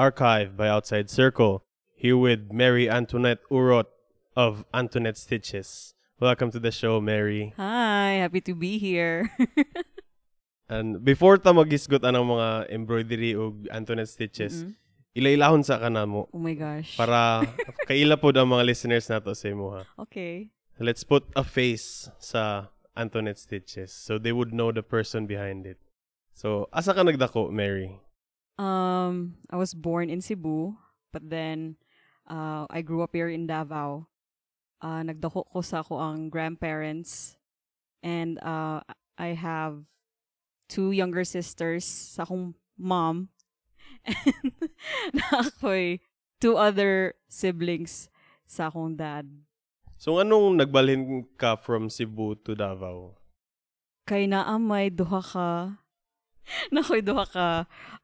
[0.00, 1.60] archived by Outside Circle.
[1.92, 3.84] Here with Mary Antoinette Urot
[4.32, 5.92] of Antoinette Stitches.
[6.18, 7.52] Welcome to the show, Mary.
[7.60, 9.28] Hi, happy to be here.
[10.72, 14.72] And before ta magisgot anang mga embroidery o Antoinette Stitches, Mm-mm.
[15.12, 16.94] ilailahon sa kana mo oh my gosh.
[16.96, 17.42] para
[17.90, 19.82] kaila pod ang mga listeners nato sa imo ha.
[20.00, 20.48] okay.
[20.80, 25.76] Let's put a face sa Antoinette Stitches so they would know the person behind it.
[26.32, 28.00] So, asa ka nagdako, Mary?
[28.58, 30.76] Um, I was born in Cebu,
[31.12, 31.76] but then
[32.28, 34.08] uh, I grew up here in Davao.
[34.80, 37.36] Uh, nagdako ko sa ako ang grandparents.
[38.02, 38.80] And uh,
[39.18, 39.84] I have
[40.68, 43.28] two younger sisters sa akong mom.
[44.04, 44.52] And
[45.16, 46.00] na ako'y
[46.40, 48.08] two other siblings
[48.48, 49.28] sa akong dad.
[50.00, 53.20] So, anong nagbalhin ka from Cebu to Davao?
[54.10, 55.78] kay naamay duha ka
[56.74, 57.46] na ko'y duha ka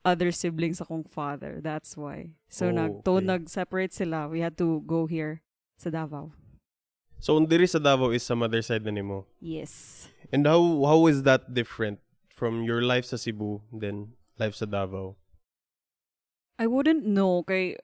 [0.04, 1.58] other siblings akong father.
[1.62, 2.36] That's why.
[2.48, 3.26] So, Oh, nag, to okay.
[3.26, 5.42] nag-separate sila, we had to go here
[5.76, 6.32] sa Davao.
[7.18, 9.24] So, diri sa Davao is sa mother side na nimo.
[9.40, 10.06] Yes.
[10.32, 11.98] And how how is that different
[12.28, 15.16] from your life sa Cebu then life sa Davao?
[16.60, 17.76] I wouldn't know kay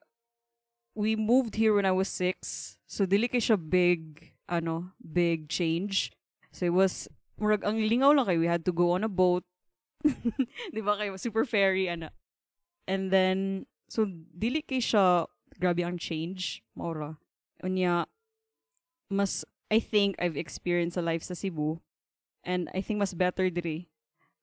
[0.95, 2.77] we moved here when I was six.
[2.84, 6.12] So, dili kay siya big, ano, big change.
[6.53, 7.08] So, it was,
[7.41, 9.45] murag, ang lingaw lang kay, we had to go on a boat.
[10.75, 12.11] Di ba kayo, super ferry, ana.
[12.86, 15.27] And then, so, dili kay siya,
[15.58, 17.19] grabe ang change, maura.
[17.62, 18.06] Unya,
[19.11, 21.80] mas, I think I've experienced a life sa Cebu.
[22.45, 23.89] And I think mas better diri.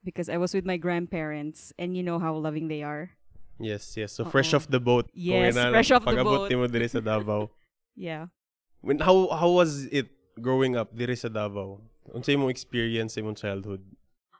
[0.03, 3.11] Because I was with my grandparents and you know how loving they are.
[3.59, 4.15] Yes, yes.
[4.15, 4.63] So fresh Oo.
[4.63, 5.11] off the boat.
[5.11, 6.49] Yes, ina- fresh off the pag-abot boat.
[6.49, 7.51] nimo diri sa Davao.
[7.99, 8.31] Yeah.
[8.79, 10.07] When, how how was it
[10.39, 11.83] growing up diri sa Davao?
[12.15, 13.83] Unsa imong experience sa imong childhood?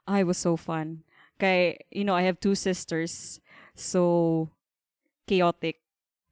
[0.08, 1.04] It was so fun.
[1.40, 3.40] Kay, you know, I have two sisters.
[3.72, 4.52] So,
[5.24, 5.80] chaotic.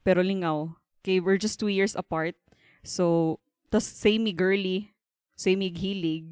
[0.04, 0.76] Pero lingaw.
[1.00, 2.36] Kay, we're just two years apart.
[2.84, 3.40] So,
[3.72, 4.92] tas same girly.
[5.40, 6.28] Same hilig.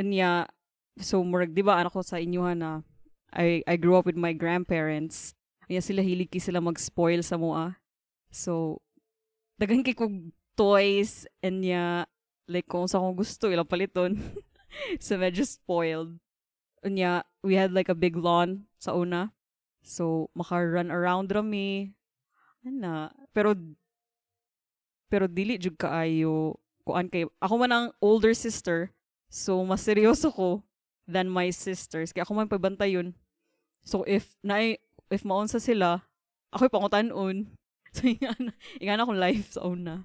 [0.00, 0.48] And yeah,
[0.98, 2.80] so, murag, di ba, anak ko sa inyo na,
[3.34, 5.36] I, I grew up with my grandparents.
[5.68, 7.76] Kaya sila hilig kay sila mag-spoil sa mua.
[8.32, 8.80] So,
[9.60, 12.06] dagan kay kog toys and yeah,
[12.46, 14.16] like kung sa akong gusto, ilang paliton.
[15.04, 16.16] so, medyo spoiled.
[16.84, 19.32] Unya, we had like a big lawn sa una.
[19.80, 21.96] So, maka-run around rami.
[22.64, 23.12] Ana.
[23.32, 23.56] Pero,
[25.08, 28.92] pero dili jud kaayo kuan kay ako man ang older sister
[29.30, 30.60] so mas seryoso ko
[31.08, 33.14] than my sisters kaya ako man pabantayon
[33.86, 34.76] so if na
[35.08, 36.04] if maunsa sila
[36.50, 37.46] ako'y pangutan-on
[37.94, 38.52] so ingana
[38.82, 40.02] ingana akong life sa una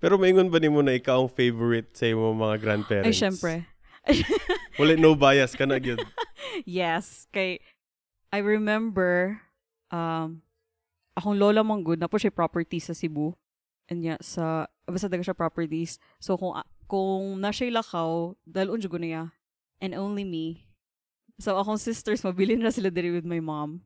[0.00, 3.08] Pero maingon ba nimo na ikaw ang favorite sa imong mga grandparents?
[3.08, 3.54] ay syempre
[4.80, 6.00] Wala no bias ka na gyud.
[6.64, 7.28] yes.
[7.28, 7.60] Kay,
[8.32, 9.36] I remember,
[9.92, 10.40] um,
[11.12, 13.36] akong lola mong good, na po siya property sa Cebu.
[13.92, 16.00] And yeah, sa, basta daga siya properties.
[16.16, 16.56] So, kung,
[16.88, 19.36] kung na siya lakaw, dalun jud ko niya.
[19.84, 20.64] And only me.
[21.36, 23.84] So, akong sisters, mabilin na sila diri with my mom.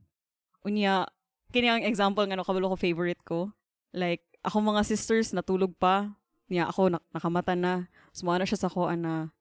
[0.63, 1.11] Unya,
[1.51, 3.51] kini ang example nga no, kabalo ko favorite ko.
[3.91, 6.15] Like, akong mga sisters, natulog pa.
[6.47, 7.91] Niya, ako, nak- nakamata na.
[8.15, 9.34] Sumama na siya sa ko, na,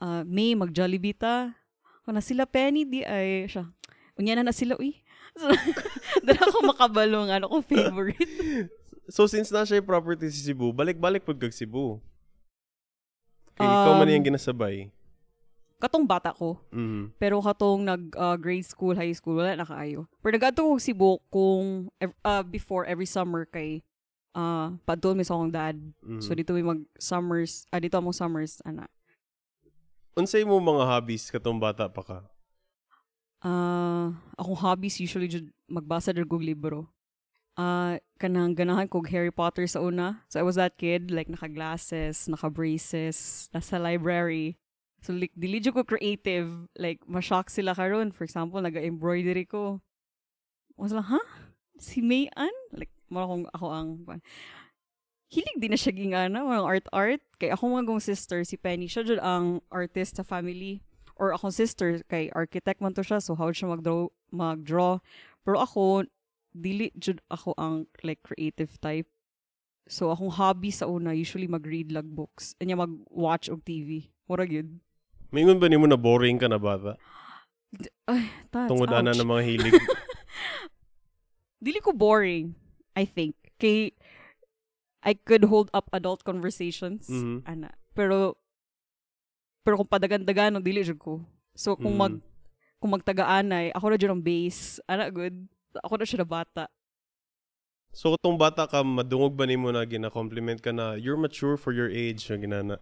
[0.00, 1.54] ah, May, mag-Jollibee ta.
[2.02, 3.68] Kung na sila Penny, di ay siya.
[4.16, 4.98] Unya na na sila, uy.
[5.38, 5.46] So,
[6.26, 8.18] doon ako makabalong, ano ko favorite.
[9.10, 11.98] So since na siya yung property sa Cebu, balik-balik pud kag Cebu.
[13.58, 14.86] Kay ikaw man Um, yung ginasabay.
[15.82, 16.62] Katong bata ko.
[16.70, 17.18] Mhm.
[17.18, 20.06] Pero katong nag ah, grade school, high school, wala na kaayo.
[20.22, 21.90] Pero nag-ato ko Cebu kung
[22.22, 23.82] ah, before every summer kay
[24.38, 25.76] uh, padol mi sa akong dad.
[26.06, 26.22] Mhm.
[26.22, 28.86] So dito may mag summers, ah dito among summers ana.
[30.18, 32.18] Unsay mo mga hobbies katong bata pa ka?
[33.40, 36.90] Ah, akong hobbies usually jud magbasa der kog libro.
[37.56, 40.24] Ah, kanang ganahan kog Harry Potter sa una.
[40.28, 44.58] So I was that kid like naka-glasses, naka-braces, nasa library.
[45.00, 48.12] So like dili jud ko creative, like ma-shock sila karon.
[48.12, 49.80] For example, naga-embroidery ko.
[50.80, 51.20] Was lang, ha?
[51.76, 52.56] Si May Ann?
[52.72, 53.88] Like, mara kong ako ang
[55.30, 57.22] hilig din na siya gingana, mga art-art.
[57.38, 60.82] Kay ako mga gong sister, si Penny, siya jud ang artist sa family.
[61.14, 64.98] Or akong sister, kay architect man to siya, so how siya mag-draw, mag-draw.
[65.46, 66.10] Pero ako,
[66.50, 69.06] dili jud ako ang like creative type.
[69.86, 72.58] So akong hobby sa una, usually mag-read lang books.
[72.58, 74.10] Anya mag-watch og TV.
[74.26, 74.82] Mura gyud.
[75.30, 76.98] Maingon ba nimo na boring ka na bata?
[78.10, 79.20] Ay, that's Tungod ana ouch.
[79.22, 79.74] ng mga hilig.
[81.62, 82.56] Dili ko boring,
[82.96, 83.36] I think.
[83.60, 83.92] Kay
[85.00, 87.08] I could hold up adult conversations.
[87.08, 87.42] Mhm.
[87.44, 87.72] Ana.
[87.92, 88.36] Pero
[89.60, 91.20] pero kung padagan-dagan, no, dili ko.
[91.52, 92.24] So kung mag Mm.
[92.80, 94.80] kung magtagaan ay ako na jud ang base.
[94.84, 95.36] Ana good.
[95.84, 96.64] Ako na siya na bata.
[97.90, 101.90] So, kung bata ka, madungog ba nimo na gina-compliment ka na you're mature for your
[101.90, 102.78] age, yung ginana?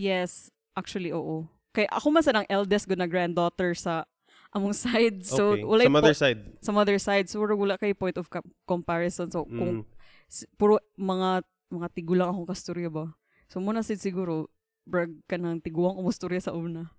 [0.00, 1.44] Yes, actually oo.
[1.76, 4.08] Kay ako man sa nang eldest go na granddaughter sa
[4.56, 5.28] among side.
[5.28, 5.60] So okay.
[5.60, 6.40] walay Sa mother po- side.
[6.64, 9.28] sa mother side so wala kay point of com- comparison.
[9.28, 9.84] So kung
[10.26, 13.10] s- puro mga mga tigulang akong kasturya ba.
[13.50, 14.48] So muna sid siguro
[14.86, 16.94] brag ka ng tiguang umusturya sa una.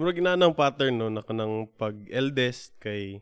[0.00, 3.20] Mura ginanang pattern no na kanang pag eldest kay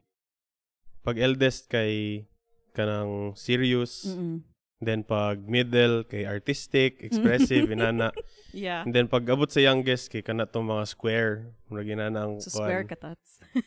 [1.02, 2.22] pag eldest kay
[2.70, 4.46] kanang serious Mm-mm.
[4.78, 8.14] then pag middle kay artistic expressive inana
[8.54, 8.86] Yeah.
[8.86, 12.86] and then pag abot sa youngest kay kana tong mga square mura ginanang So square
[12.86, 13.42] ka tats.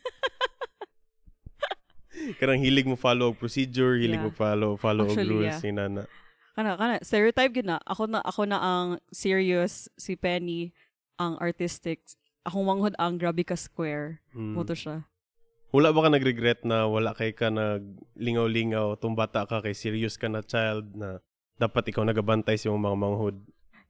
[2.39, 4.27] kanang hilig mo follow procedure hilig Yeah.
[4.27, 5.67] mo follow follow Actually, rules yeah.
[5.67, 6.03] inana
[6.51, 7.79] Kana kana stereotype gid na.
[7.87, 10.75] Ako na ako na ang serious si Penny
[11.15, 12.03] ang artistic.
[12.43, 14.19] Akong manghod ang grabe ka square.
[14.33, 14.57] Mm.
[14.57, 15.05] Mo to siya.
[15.71, 20.27] Wala ba ka nag-regret na wala kay ka naglingaw-lingaw tung bata ka kay serious ka
[20.27, 21.23] na child na
[21.55, 23.37] dapat ikaw nagabantay sa imong mga manghod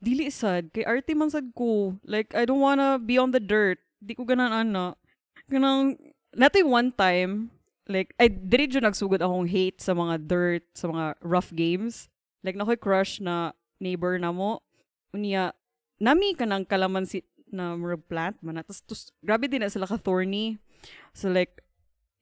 [0.01, 3.77] dili sad kay arte man sad ko like I don't wanna be on the dirt
[4.01, 4.97] di ko ganan ana
[5.45, 5.95] kanang
[6.33, 7.53] natay one time
[7.85, 12.09] like I diri jud nagsugod akong hate sa mga dirt sa mga rough games
[12.41, 14.61] like nakoy crush na neighbor na mo
[15.13, 15.53] unya
[16.01, 19.99] nami kanang kalamansi na murag plant man na tas, tus, grabe din na sila ka
[19.99, 20.55] thorny
[21.11, 21.59] so like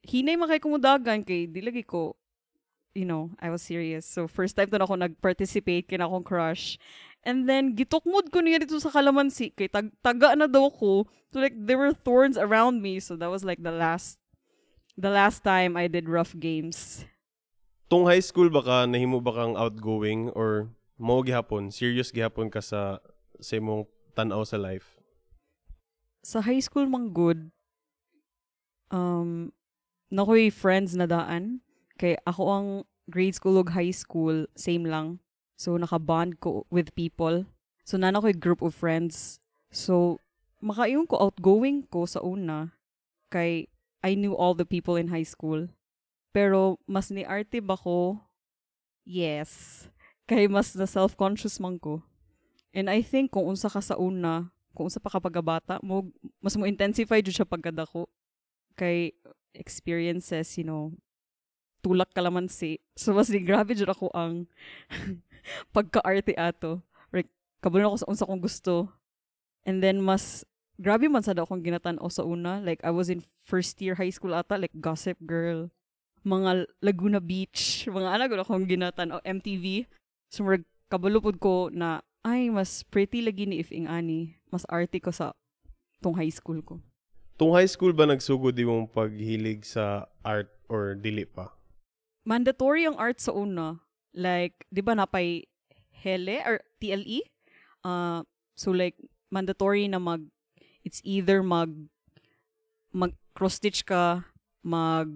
[0.03, 2.19] hinay makay kumudagan kay di lagi ko
[2.99, 4.05] you know, I was serious.
[4.05, 6.75] So, first time doon ako nag-participate, kina akong crush.
[7.23, 9.53] And then, gitukmod ko niya dito sa kalamansi.
[9.53, 11.05] Kay tag taga na daw ko.
[11.29, 12.99] So, like, there were thorns around me.
[12.99, 14.17] So, that was like the last,
[14.97, 17.05] the last time I did rough games.
[17.89, 20.69] Tung high school ba ka nahimo ba kang outgoing or
[21.01, 23.01] mo gihapon serious gihapon ka sa
[23.41, 24.99] sa imong tan-aw sa life
[26.19, 27.49] Sa high school mang good,
[28.91, 29.55] um,
[30.11, 31.63] nakoy friends na daan.
[31.95, 32.67] Kay ako ang
[33.07, 35.23] grade school ug high school, same lang.
[35.59, 37.47] So, nakabond ko with people.
[37.83, 39.39] So, nana ko'y group of friends.
[39.71, 40.19] So,
[40.63, 42.75] makaiyon ko outgoing ko sa una.
[43.31, 43.67] Kay
[44.03, 45.67] I knew all the people in high school.
[46.39, 48.15] Pero, mas ni arte ba ko?
[49.03, 49.83] Yes.
[50.23, 51.99] Kay mas na self-conscious man ko.
[52.71, 56.07] And I think kung unsa ka sa una, kung unsa pa ka pagkabata, mo,
[56.39, 58.07] mas mo intensify jud siya pagkadako.
[58.79, 59.11] Kay
[59.51, 60.95] experiences, you know,
[61.83, 62.79] tulak kalamansi.
[62.95, 64.47] So, mas ni grabe jud ako ang
[65.75, 66.79] pagka-arte ato.
[67.11, 67.27] Like,
[67.59, 68.95] kabalo ako sa unsa kong gusto.
[69.67, 70.47] And then, mas,
[70.79, 72.63] grabe man sad akong ginatan-o sa una.
[72.63, 75.67] Like, I was in first year high school ata, like, Gossip Girl,
[76.25, 79.87] mga Laguna Beach, mga ano gud akong ginatan-o, MTV.
[80.29, 84.35] So, murag, kabalo pud ko na, ay, mas pretty lagi ni If Ing Ani.
[84.51, 85.33] Mas arte ko sa
[86.03, 86.79] tong high school ko.
[87.39, 91.55] tung high school ba nagsugod imong paghilig sa art or dili pa
[92.29, 93.81] mandatory ang art sa una.
[94.13, 95.49] Like, di ba napay
[95.89, 97.25] HELE or TLE?
[97.81, 98.21] Uh,
[98.53, 98.93] so like,
[99.33, 100.29] mandatory na mag,
[100.85, 101.73] it's either mag,
[102.93, 104.25] mag cross-stitch ka,
[104.61, 105.09] mag,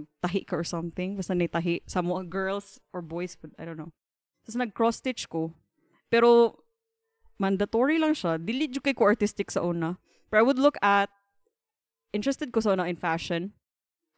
[0.00, 1.14] magtahi ka or something.
[1.14, 3.94] Basta tahi sa mga girls or boys, but I don't know.
[4.42, 5.54] Tapos nag-cross-stitch ko.
[6.10, 6.60] Pero,
[7.38, 8.36] mandatory lang siya.
[8.36, 9.96] Dili kay ko artistic sa una.
[10.28, 11.08] But I would look at,
[12.14, 13.54] interested ko sa una in fashion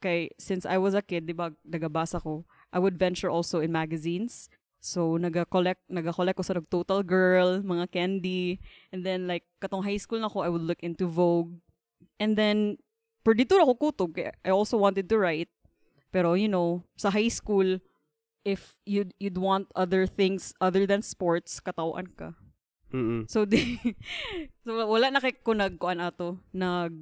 [0.04, 3.72] kay since I was a kid, 'di ba, nagabasa ko, I would venture also in
[3.72, 4.52] magazines.
[4.78, 8.60] So naga-collect naga-collect ko sa Total Girl, mga candy,
[8.92, 11.56] and then like katong high school na ko, I would look into Vogue.
[12.20, 12.76] And then
[13.24, 15.50] per dito ako kutob, kay I also wanted to write.
[16.16, 17.76] Pero you know, sa high school,
[18.40, 22.32] if you'd you'd want other things other than sports, katawan ka.
[22.88, 23.76] mm So di
[24.64, 26.96] so wala na kay ko nagkuan ato, nag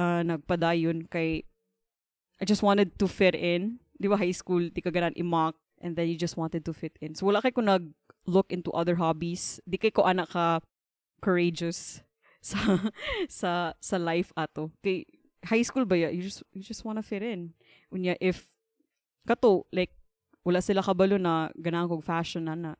[0.00, 1.44] ah, nagpadayon kay
[2.40, 3.84] I just wanted to fit in.
[4.00, 6.96] Di ba high school, di ka ganan i-mock and then you just wanted to fit
[7.04, 7.12] in.
[7.12, 7.92] So wala kay ko nag
[8.24, 9.60] look into other hobbies.
[9.68, 10.64] Di kay ko anak ka
[11.20, 12.00] courageous
[12.48, 12.88] sa
[13.28, 14.72] sa sa life ato.
[14.80, 15.04] Kay
[15.44, 17.52] high school ba ya, you just you just wanna fit in.
[17.92, 18.44] Unya if
[19.26, 19.92] kato like
[20.44, 22.72] wala sila kabalo na ganahan kog fashion na na.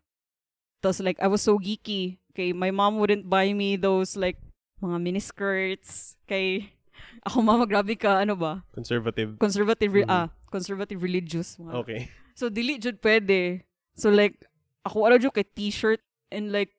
[0.80, 2.18] Tapos like I was so geeky.
[2.38, 4.38] Kay my mom wouldn't buy me those like
[4.78, 6.14] mga miniskirts.
[6.30, 6.70] Kay
[7.26, 8.62] ako mama grabe ka ano ba?
[8.70, 10.06] conservative Conservative Mhm.
[10.06, 11.58] ah, conservative religious.
[11.58, 11.72] Mga.
[11.74, 12.00] okay
[12.38, 13.66] So dili jud pwede.
[13.98, 14.38] So like
[14.86, 15.98] ako ano jud kay t-shirt
[16.30, 16.70] and like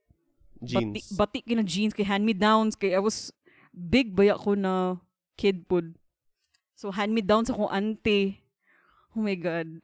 [0.64, 3.36] bati, jeans bati kina jeans kay hand-me-downs kay I was
[3.76, 4.96] big baya ko na
[5.36, 5.99] kid pod.
[6.80, 8.40] So hand-me-downs ako auntie.
[9.12, 9.84] Oh my god.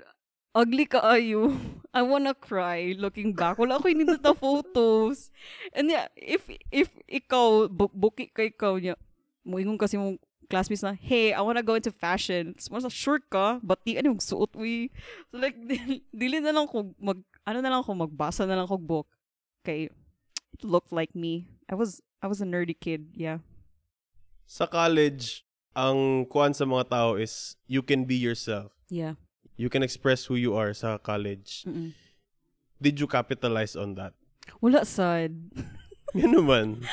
[0.55, 1.51] Ugly ka ayo.
[1.91, 3.59] I wanna cry looking back.
[3.59, 5.27] Wala ko hindi na photos.
[5.75, 8.95] And yeah, if if ikaw bu- buki kay ikaw niya,
[9.43, 10.15] moingon kasi mo
[10.47, 12.55] classmates na, hey, I wanna go into fashion.
[12.63, 14.87] So, mas sure ka, but di ano yung suot we.
[15.35, 15.59] So like,
[16.15, 19.09] dili, na lang ko mag, ano na lang ko, magbasa na lang ko book.
[19.65, 19.91] Okay,
[20.55, 21.49] it looked like me.
[21.67, 23.41] I was, I was a nerdy kid, yeah.
[24.45, 25.44] Sa college,
[25.75, 28.71] ang kuan sa mga tao is you can be yourself.
[28.87, 29.19] Yeah.
[29.59, 31.67] You can express who you are sa college.
[31.67, 31.91] Mm-mm.
[32.79, 34.15] Did you capitalize on that?
[34.63, 35.35] Wala sad.
[36.17, 36.83] Yan naman.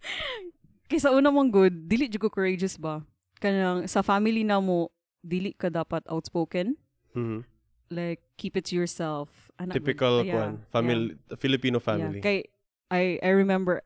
[0.88, 3.04] Kaysa una mong good, dili jud ko courageous ba?
[3.40, 4.92] Kanang sa family na mo,
[5.24, 6.76] dili ka dapat outspoken.
[7.16, 7.44] Mhm.
[7.92, 9.52] Like, keep it to yourself.
[9.60, 11.84] Anak, Typical yeah, kuan, family, Filipino yeah.
[11.84, 12.20] family.
[12.20, 12.48] Kay,
[12.88, 13.84] I, I remember,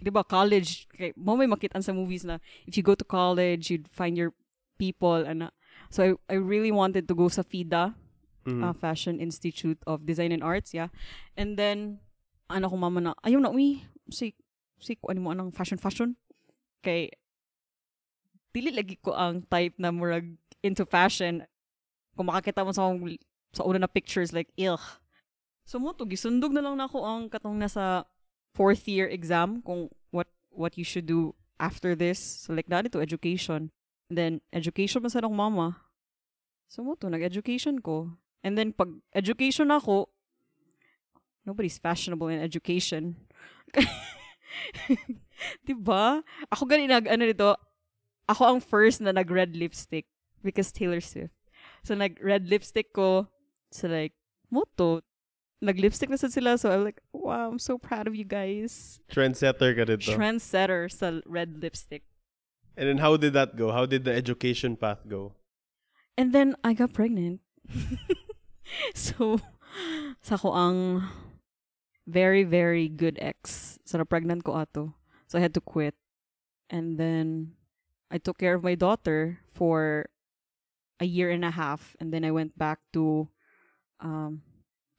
[0.00, 3.68] di ba, college, kay, mo may makitaan sa movies na if you go to college,
[3.70, 4.32] you'd find your
[4.78, 5.22] people.
[5.22, 5.50] And,
[5.90, 7.94] so, I, I really wanted to go sa FIDA,
[8.42, 8.58] Mhm.
[8.58, 10.90] uh, Fashion Institute of Design and Arts, yeah.
[11.38, 12.02] And then,
[12.50, 14.34] ano ko mama na, ayaw na, uy, si,
[14.82, 16.18] si, ano mo, anong fashion, fashion?
[16.82, 17.14] Kay,
[18.50, 21.46] dili lagi ko ang type na murag into fashion.
[22.18, 22.90] Kung makakita mo sa,
[23.54, 24.76] sa una na pictures, like, ill.
[25.62, 28.02] So mo to, gisundog na lang na ako ang katong nasa
[28.54, 32.18] fourth year exam kung what what you should do after this.
[32.18, 33.70] So like, dali to education.
[34.10, 35.78] And then, education man sa nung mama.
[36.66, 38.18] So mo to, nag-education ko.
[38.42, 40.10] And then, pag education ako,
[41.46, 43.16] nobody's fashionable in education.
[45.66, 46.20] diba?
[46.50, 47.54] Ako gani nag, ano nito,
[48.26, 50.10] ako ang first na nag-red lipstick
[50.42, 51.32] because Taylor Swift.
[51.86, 53.30] So, nag-red lipstick ko.
[53.70, 54.18] So, like,
[54.50, 55.06] moto.
[55.62, 56.58] Nag-lipstick na sad sila.
[56.58, 58.98] So, I'm like, wow, I'm so proud of you guys.
[59.06, 60.10] Trendsetter ka dito.
[60.10, 62.02] Trendsetter sa red lipstick.
[62.74, 63.70] And then how did that go?
[63.70, 65.38] How did the education path go?
[66.18, 67.40] And then, I got pregnant.
[68.94, 69.38] so,
[70.20, 71.06] sa ko ang
[72.10, 73.78] very, very good ex.
[73.86, 74.98] So, na-pregnant ko ato.
[75.30, 75.94] So, I had to quit.
[76.68, 77.54] And then,
[78.10, 80.10] I took care of my daughter for
[80.98, 81.94] a year and a half.
[82.02, 83.30] And then, I went back to,
[84.02, 84.42] um,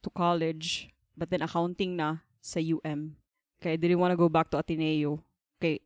[0.04, 0.92] to college.
[1.18, 3.16] But then, accounting na sa UM.
[3.62, 5.24] Kaya I didn't want to go back to Ateneo.
[5.62, 5.80] Kay,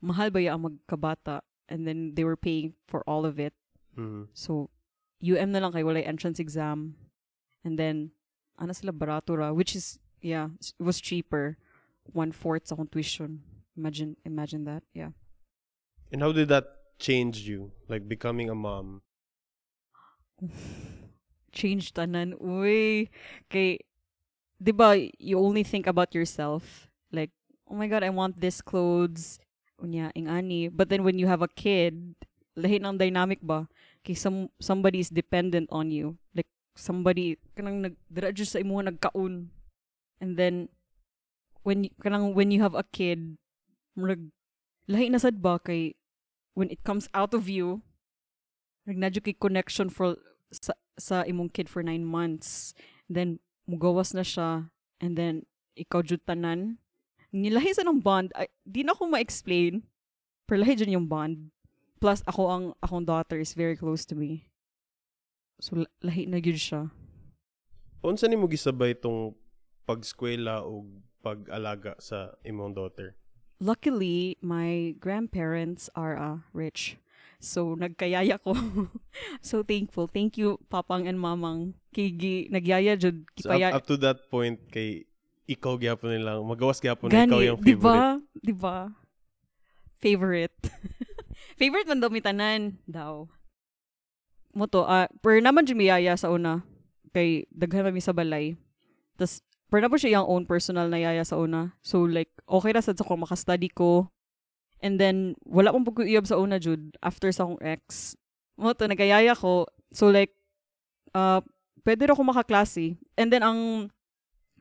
[0.00, 1.40] mahal ba yung magkabata?
[1.68, 3.54] And then, they were paying for all of it.
[3.96, 4.28] Mhm.
[4.36, 4.68] So,
[5.24, 6.96] UM na lang kay walay entrance exam.
[7.64, 8.12] And then,
[8.60, 9.52] ano sila, barato ra.
[9.56, 11.56] Which is, yeah, it was cheaper.
[12.12, 13.40] One-fourth sa tuition.
[13.76, 15.16] Imagine, imagine that, yeah.
[16.12, 17.72] And how did that change you?
[17.88, 19.02] Like becoming a mom?
[21.54, 22.34] Change tanan.
[22.42, 23.06] Uy.
[23.46, 23.78] Kay,
[24.58, 26.90] di ba, you only think about yourself.
[27.14, 27.30] Like,
[27.70, 29.38] oh my God, I want this clothes.
[29.78, 30.66] Unya, ing ani.
[30.66, 32.18] But then when you have a kid,
[32.58, 33.70] lahi ng dynamic ba?
[34.02, 36.18] Kay some, somebody is dependent on you.
[36.34, 37.94] Like, somebody, kanang nag,
[38.42, 39.48] sa imo nagkaon.
[40.20, 40.68] And then,
[41.62, 43.38] when, kanang, when you have a kid,
[43.98, 44.30] murag,
[44.90, 45.94] lahi na sad ba kay,
[46.54, 47.82] when it comes out of you,
[48.86, 50.16] kay connection for,
[50.52, 52.72] sa, sa imong kid for nine months.
[53.10, 54.70] Then, mugawas na siya.
[55.00, 56.78] And then, ikaw jud tanan.
[57.34, 58.30] Nilahi sa ng bond.
[58.38, 59.82] Ay, di na ko ma-explain.
[60.46, 61.50] Pero lahi dyan yung bond.
[61.98, 64.46] Plus, ako ang, akong daughter is very close to me.
[65.58, 66.92] So, la- lahi na yun siya.
[68.04, 69.32] Unsa nimo gisabay tong
[69.88, 70.84] pagskwela o
[71.24, 73.16] pag-alaga sa imong daughter?
[73.64, 77.00] Luckily, my grandparents are uh, rich.
[77.38, 78.56] So, nagkayaya ko.
[79.44, 80.08] so, thankful.
[80.08, 81.76] Thank you, papang and mamang.
[81.94, 83.22] Kigi, nagyaya jud.
[83.38, 85.06] So up, Kipaya, up to that point kay
[85.44, 87.84] ikaw gyapon nila, magawas gyapon na ikaw yung favorite.
[87.84, 88.00] ba?
[88.40, 88.76] Di ba?
[90.00, 90.56] Favorite.
[91.60, 93.28] favorite man daw mi tanan daw.
[94.54, 96.64] Moto, ah, per naman jumiyaya sa una.
[97.14, 98.58] Kay daghan mi sa balay.
[99.14, 101.74] Tas per na po siya yung own personal na yaya sa una.
[101.82, 104.10] So like okay ra sad sa ko maka-study ko.
[104.84, 108.12] And then wala pong pagkuyab sa una jud after sa akong ex.
[108.60, 109.64] Moto nagayaya ko.
[109.96, 110.36] So like
[111.16, 111.40] uh,
[111.88, 113.00] pwede ra ko makaklase.
[113.16, 113.88] And then ang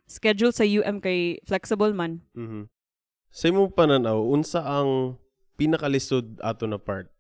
[0.08, 2.24] schedule sa UM kay flexible man.
[2.32, 2.72] Mhm.
[3.34, 5.20] Sa imong pananaw, unsa ang
[5.60, 7.14] pinakalisod ato na part?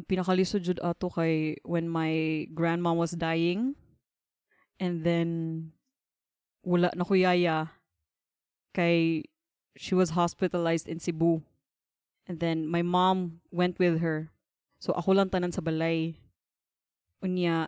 [0.00, 3.76] ang pinakalisod jud ato kay when my grandma was dying
[4.80, 5.28] and then
[6.64, 7.68] wala na ko yaya
[8.72, 9.28] kay
[9.76, 11.44] she was hospitalized in Cebu
[12.30, 14.30] and then my mom went with her
[14.78, 16.14] so ako lang tanan sa balay
[17.18, 17.66] unya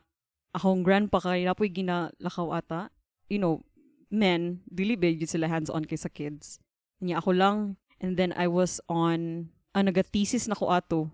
[0.55, 2.95] akong grandpa kay napoy ginalakaw ata
[3.27, 3.59] you know
[4.07, 6.63] men dili ba yun sila hands on kay sa kids
[7.03, 11.11] unya ako lang and then I was on ah, naga-thesis na ko ato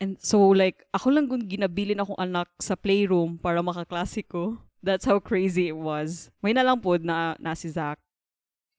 [0.00, 4.56] And so, like, ako lang kung ginabilin akong anak sa playroom para makaklase ko.
[4.80, 6.32] That's how crazy it was.
[6.40, 8.00] May na lang po na, na si Zach.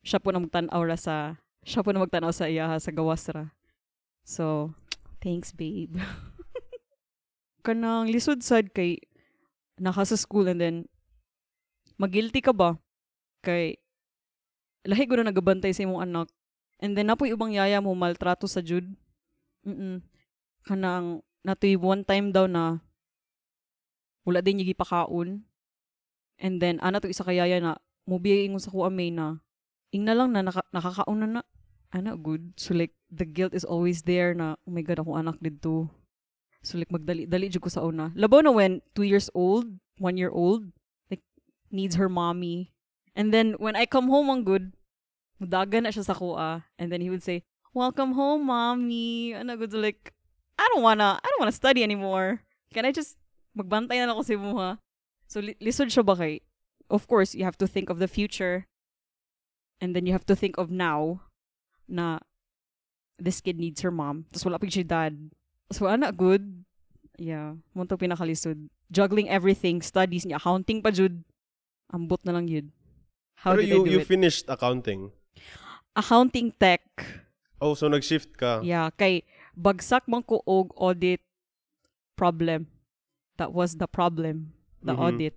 [0.01, 3.53] Siya po na magtanaw ra sa, siya po na magtanaw sa iya sa gawas ra.
[4.23, 4.75] So,
[5.19, 5.97] thanks, babe.
[7.61, 8.97] kanang lisod sad kay
[9.77, 10.75] naka sa school and then
[12.01, 12.77] magilty ka ba?
[13.45, 13.77] Kay
[14.85, 16.27] lahi ko na nagabantay sa imong anak.
[16.81, 18.89] And then napoy ubang yaya mo maltrato sa jud
[19.61, 20.01] mm
[20.65, 22.81] kanang natoy one time daw na
[24.25, 25.41] wala din yung gipakaon
[26.37, 29.41] and then ana to isa kayaya na mubi ingon sa kuha may na
[29.93, 31.41] ing na lang na naka, nakakaon na na.
[31.91, 32.55] Ana good.
[32.55, 35.91] So like the guilt is always there na oh my god ako anak dito
[36.63, 38.13] so like magdali dali jud ko sa una.
[38.15, 39.68] Labaw na when two years old
[40.00, 40.70] one year old
[41.12, 41.22] like
[41.70, 42.72] needs her mommy.
[43.18, 44.72] And then when I come home ang good
[45.41, 46.63] mudaga na siya sa kuha.
[46.77, 49.34] And then he would say welcome home mommy.
[49.34, 50.13] Ana good so like
[50.62, 52.46] I don't wanna I don't wanna study anymore.
[52.72, 53.18] Can I just
[53.58, 54.77] magbantay na ako sa
[55.27, 56.46] so li- lisod siya ba kay
[56.91, 58.70] of course you have to think of the future.
[59.82, 61.25] And then you have to think of now
[61.89, 62.22] na
[63.18, 64.25] this kid needs her mom.
[64.32, 65.15] Tapos wala pa siya dad.
[65.72, 66.63] So, ana, good.
[67.18, 67.56] Yeah.
[67.75, 68.68] Mo to pinakalisod.
[68.91, 69.80] Juggling everything.
[69.82, 70.36] Studies niya.
[70.39, 71.24] Accounting pa, jud.
[71.91, 72.72] Ambot na lang yun.
[73.41, 74.08] How Pero did you, I do you it?
[74.08, 75.12] finished accounting.
[75.96, 76.84] Accounting tech.
[77.62, 78.60] Oh, so nag-shift ka.
[78.65, 78.89] Yeah.
[78.96, 79.24] Kay,
[79.56, 81.22] bagsak man ko og audit
[82.18, 82.68] problem.
[83.38, 84.53] That was the problem.
[84.82, 85.01] The Mhm.
[85.01, 85.36] audit.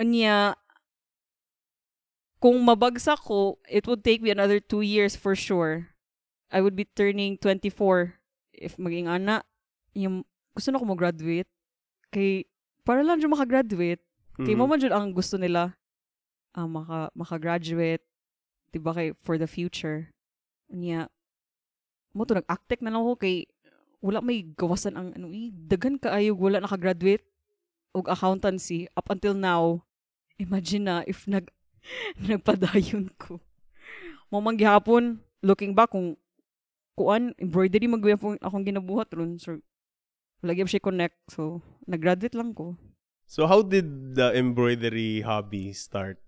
[0.00, 0.56] Unya,
[2.40, 5.91] kung mabagsak ko, it would take me another two years for sure.
[6.52, 8.12] I would be turning 24
[8.52, 9.40] if maging ana.
[9.96, 11.48] Yung, gusto na ko mag-graduate.
[12.12, 12.44] Kay,
[12.84, 14.04] para lang dyan makagraduate.
[14.36, 14.58] Kay Mhm.
[14.60, 15.72] mo man dyan ang gusto nila
[16.52, 18.04] ah, maka, makagraduate.
[18.68, 20.12] Diba kay, for the future.
[20.68, 21.08] Unya,
[22.12, 23.48] mo to, nag-actec na lang ako kay,
[24.04, 27.24] wala may gawasan ang, ano eh, dagan ka ayog, wala nakagraduate
[27.96, 29.80] og accountancy up until now.
[30.36, 31.48] Imagine na if nag
[32.20, 33.40] nagpadayon ko.
[34.28, 36.16] Mamang gihapon, looking back kung
[36.94, 39.38] kuan embroidery magyapon akong ginabuhat ron.
[39.38, 39.60] So
[40.42, 41.18] gyud siya connect.
[41.30, 42.76] So nag-graduate lang ko.
[43.26, 46.20] So how did the embroidery hobby start?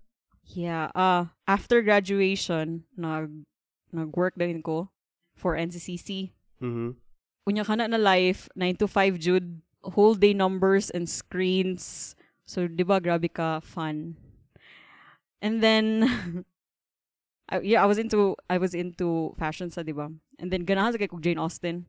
[0.45, 3.45] Yeah, uh after graduation, nag
[3.93, 4.89] nag-work din ko
[5.37, 6.33] for NCCC.
[6.61, 6.97] Mhm.
[7.45, 9.61] Unya kana na life, 9 to 5 jud,
[9.93, 12.15] whole day numbers and screens.
[12.45, 14.17] So, di ba, grabe ka fun.
[15.41, 15.85] And then,
[17.49, 20.09] I, yeah, I was into, I was into fashion sa, di ba?
[20.39, 21.85] And then, ganahan sa kay Jane Austen.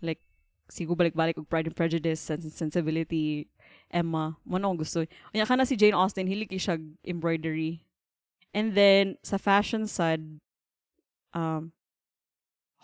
[0.00, 0.20] Like,
[0.70, 3.48] sigo balik-balik og Pride and Prejudice, Sense and Sensibility,
[3.90, 4.36] Emma.
[4.46, 5.04] Mo na gusto.
[5.34, 7.82] Unya ka na si Jane Austen, hili siya embroidery.
[8.54, 10.22] And then, sa fashion side,
[11.34, 11.72] um,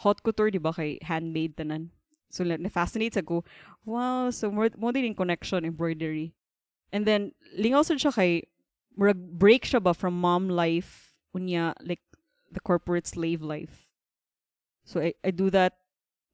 [0.02, 1.94] haute couture, di ba, kay handmade tanan.
[2.30, 3.44] So, like, na-fascinate ako.
[3.84, 6.34] Wow, so more, more din connection, embroidery.
[6.92, 8.50] And then, lingaw sad siya kay,
[8.98, 12.02] break siya ba from mom life, unya, like,
[12.50, 13.86] the corporate slave life.
[14.84, 15.80] So, I, I do that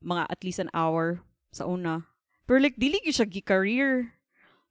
[0.05, 1.21] mga at least an hour
[1.53, 2.07] sa una.
[2.47, 4.13] Pero like, dili gyud siya gi-career.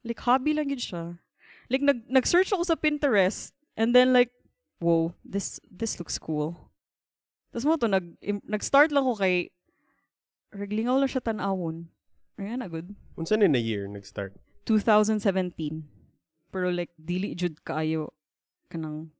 [0.05, 1.19] Like, hobby lang yun siya.
[1.67, 4.31] Like, nag, nag-search ako sa Pinterest, and then like,
[4.79, 6.71] whoa, this, this looks cool.
[7.49, 9.49] Tapos mo to, nag, nag-start lang ko kay,
[10.53, 11.89] reglingaw lang siya tanawon.
[12.37, 12.93] Ayan na, good.
[13.17, 14.37] Unsa ni na year nag-start?
[14.69, 15.83] 2017.
[16.53, 18.13] Pero like, dili jud kaayo
[18.69, 19.11] kanang,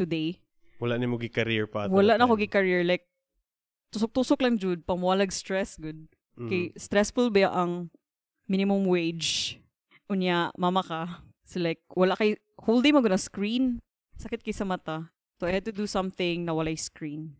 [0.00, 0.40] today.
[0.80, 1.92] Wala ni mo gi-career pa.
[1.92, 2.40] Wala na time.
[2.40, 2.80] gi-career.
[2.88, 3.04] Like,
[3.92, 6.08] tusok-tusok lang jud, pamuwalag stress, good.
[6.40, 6.48] Mhm.
[6.48, 7.92] Kay stressful ba ang
[8.48, 9.60] minimum wage?
[10.08, 11.20] Unya, mama ka.
[11.44, 13.82] So like, wala kay, whole day mo na screen.
[14.16, 15.10] Sakit kay sa mata.
[15.42, 17.36] So I had to do something na walay screen.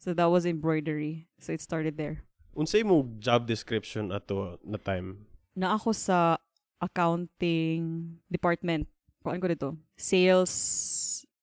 [0.00, 1.28] So that was embroidery.
[1.38, 2.24] So it started there.
[2.56, 5.28] Unsay mo job description ato na time?
[5.56, 6.40] Na ako sa
[6.80, 8.88] accounting department.
[9.22, 9.68] Kuan ko dito.
[9.96, 10.52] Sales,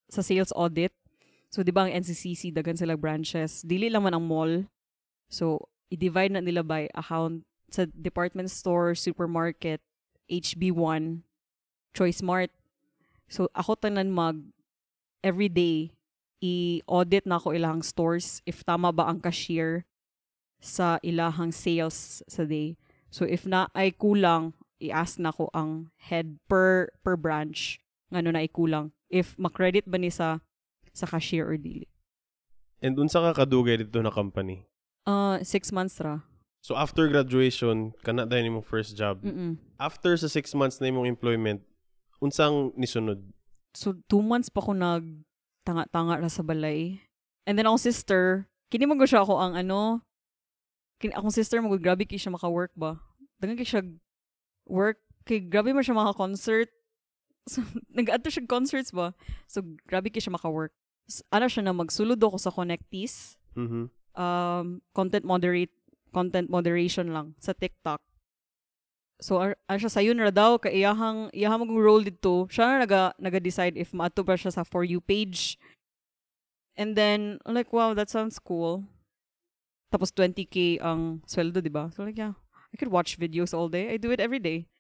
[0.10, 0.92] sa sales audit.
[1.50, 3.66] So, di ba ang NCCC, dagan sila branches.
[3.66, 4.70] Dili lang man ang mall.
[5.30, 9.82] So, i-divide na nila by account sa department store, supermarket,
[10.30, 11.26] HB1,
[11.94, 12.54] Choice Mart.
[13.30, 14.42] So, ako tanan mag
[15.22, 15.94] every day
[16.40, 19.84] i-audit na ako ilahang stores if tama ba ang cashier
[20.60, 22.80] sa ilahang sales sa day.
[23.12, 28.44] So, if na ay kulang, i-ask na ko ang head per per branch ngano na
[28.44, 28.96] ay kulang.
[29.10, 30.40] If makredit ba ni sa
[30.94, 31.90] sa cashier or dili.
[32.80, 34.64] And unsa ka kadugay dito na company?
[35.04, 36.24] Uh, six months ra.
[36.62, 39.24] So after graduation, kana dahil mo first job.
[39.26, 39.60] Mm-mm.
[39.80, 41.64] After sa six months na imong employment,
[42.20, 43.24] unsang nisunod?
[43.74, 45.24] So, two months pa ko nag
[45.64, 47.00] tanga-tanga ra sa balay.
[47.48, 50.04] And then akong sister, kini mo siya ako ang ano,
[51.00, 53.00] kin akong sister mo grabe kay siya maka-work ba.
[53.40, 53.82] Dangan kay siya
[54.68, 56.70] work kay grabe mo siya maka-concert.
[57.50, 57.66] So,
[57.98, 59.18] nag-ato siya concerts ba.
[59.50, 60.72] So, grabe kay siya maka-work.
[61.34, 63.42] Ano siya na magsulod ako sa Connectis.
[63.58, 63.90] Mhm.
[64.14, 65.74] Um, content moderate
[66.12, 68.02] content moderation lang sa TikTok.
[69.20, 72.48] So ar, ar siya sayon ra daw kay iyahang iyahang mag roll dito.
[72.48, 75.60] Siya na naga naga-decide if maato pa siya sa for you page.
[76.80, 78.88] And then I'm like wow, that sounds cool.
[79.92, 81.92] Tapos 20k ang sweldo, di ba?
[81.92, 82.40] So like yeah,
[82.72, 83.92] I could watch videos all day.
[83.92, 84.72] I do it every day.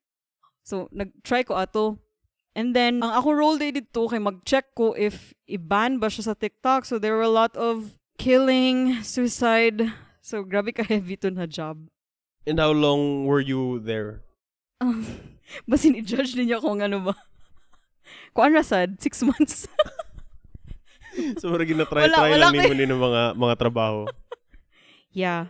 [0.64, 2.00] So nag-try ko ato.
[2.60, 6.36] And then ang ako roll day dito kay mag-check ko if i-ban ba siya sa
[6.36, 6.84] TikTok.
[6.84, 9.88] So there were a lot of killing, suicide.
[10.20, 11.88] So grabe ka heavy to na job.
[12.44, 14.28] And how long were you there?
[14.84, 15.08] Um,
[15.72, 17.16] basin i-judge ninyo kung ano ba.
[18.36, 19.64] Kuan ra sad, six months.
[21.40, 24.04] so mura gina-try Wala- try wala lang ni ng mga mga trabaho.
[25.16, 25.48] yeah.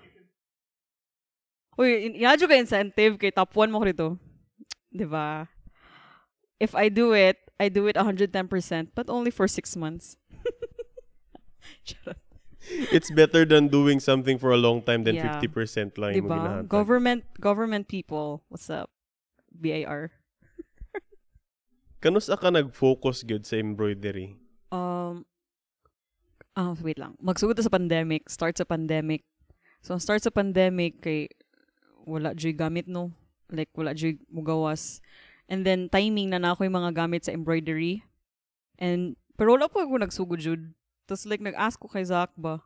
[1.74, 4.08] Uy, inadyo ka incentive kay top 1 mo ko dito.
[4.93, 5.50] 'Di ba?
[6.60, 8.32] If I do it, I do it 110%
[8.95, 10.15] but only for six months.
[12.93, 15.41] It's better than doing something for a long time than Yeah.
[15.41, 16.38] 50% lang Diba?
[16.38, 16.69] ginahatag.
[16.69, 18.45] Government government people.
[18.52, 18.93] What's up?
[19.50, 20.13] BAR.
[22.04, 24.39] Kanus ka nag-focus good sa embroidery?
[24.72, 25.28] Um,
[26.56, 27.19] ah, wait lang.
[27.19, 28.30] Magsugod sa pandemic.
[28.32, 29.28] Start sa pandemic.
[29.84, 31.28] So, start sa pandemic, kay
[32.08, 33.12] wala dyoy gamit, no?
[33.52, 35.04] Like, wala dyoy mugawas.
[35.50, 38.06] And then, timing na na ako yung mga gamit sa embroidery.
[38.78, 40.62] And, pero wala po ako nagsugod, Jud.
[41.10, 42.62] Tapos, like, nag-ask ko kay Zach ba,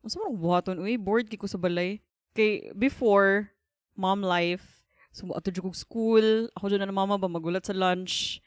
[0.00, 2.00] ang sa mga buhaton, uy, bored kay ko sa balay.
[2.32, 3.52] Kay, before,
[3.92, 8.40] mom life, so, ato kong school, ako dyan na mama ba, magulat sa lunch,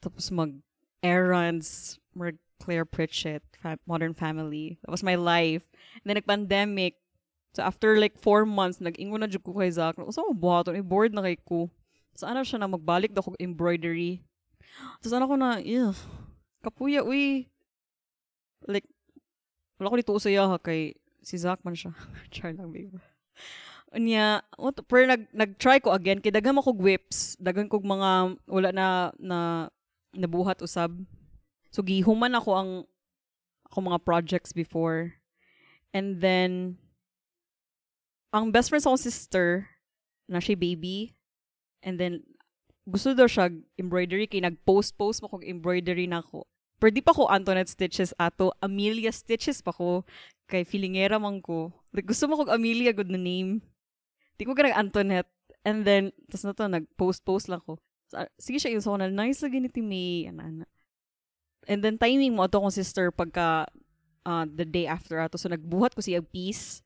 [0.00, 0.56] tapos mag
[1.04, 4.78] errands, more Claire Pritchett, fa- Modern Family.
[4.84, 5.64] That was my life.
[6.00, 6.96] And then nag-pandemic.
[7.54, 9.96] So after like four months, nag-ingo na jud ko kay Zach.
[9.96, 11.68] Sa mo buhaton, i-bored na kay ko.
[12.16, 14.24] So ano siya na magbalik daw ko embroidery.
[15.00, 15.92] Tapos ano ko na, ew,
[16.64, 17.48] kapuya, uy.
[18.64, 18.88] Like,
[19.76, 21.92] wala ko dito usaya ha kay si Zach man siya.
[22.34, 22.96] Char lang, babe.
[23.94, 28.68] Unya, what, pero nag, nag-try ko again, kay daghan ako whips, daghan kog mga, wala
[28.72, 29.38] na, na,
[30.16, 30.96] nabuhat usab.
[31.70, 32.70] So gihuman ako ang
[33.68, 35.12] ako mga projects before.
[35.92, 36.80] And then
[38.32, 39.68] ang best friend sa akong sister
[40.28, 41.15] na siya baby.
[41.86, 42.26] And then
[42.90, 46.42] gusto daw siya embroidery kay nag-post-post mo kog embroidery na ako.
[46.82, 50.02] Pero di pa ko Antoinette stitches ato, Amelia stitches pa ko
[50.50, 51.72] kay filingera man ko.
[51.94, 53.64] Like, gusto mo kog Amelia good na name.
[54.36, 55.30] Di ko ka nag-Antoinette.
[55.64, 57.80] And then, tas na to, nag-post-post lang ko.
[58.38, 60.66] Sige siya yung sa na nice lagi ni Timmy ana ana
[61.66, 63.66] and then timing mo ato kong sister pagka
[64.24, 66.80] uh, the day after ato so nagbuhat ko siya piece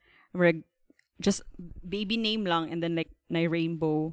[1.21, 1.45] just
[1.85, 4.11] baby name lang and then like na rainbow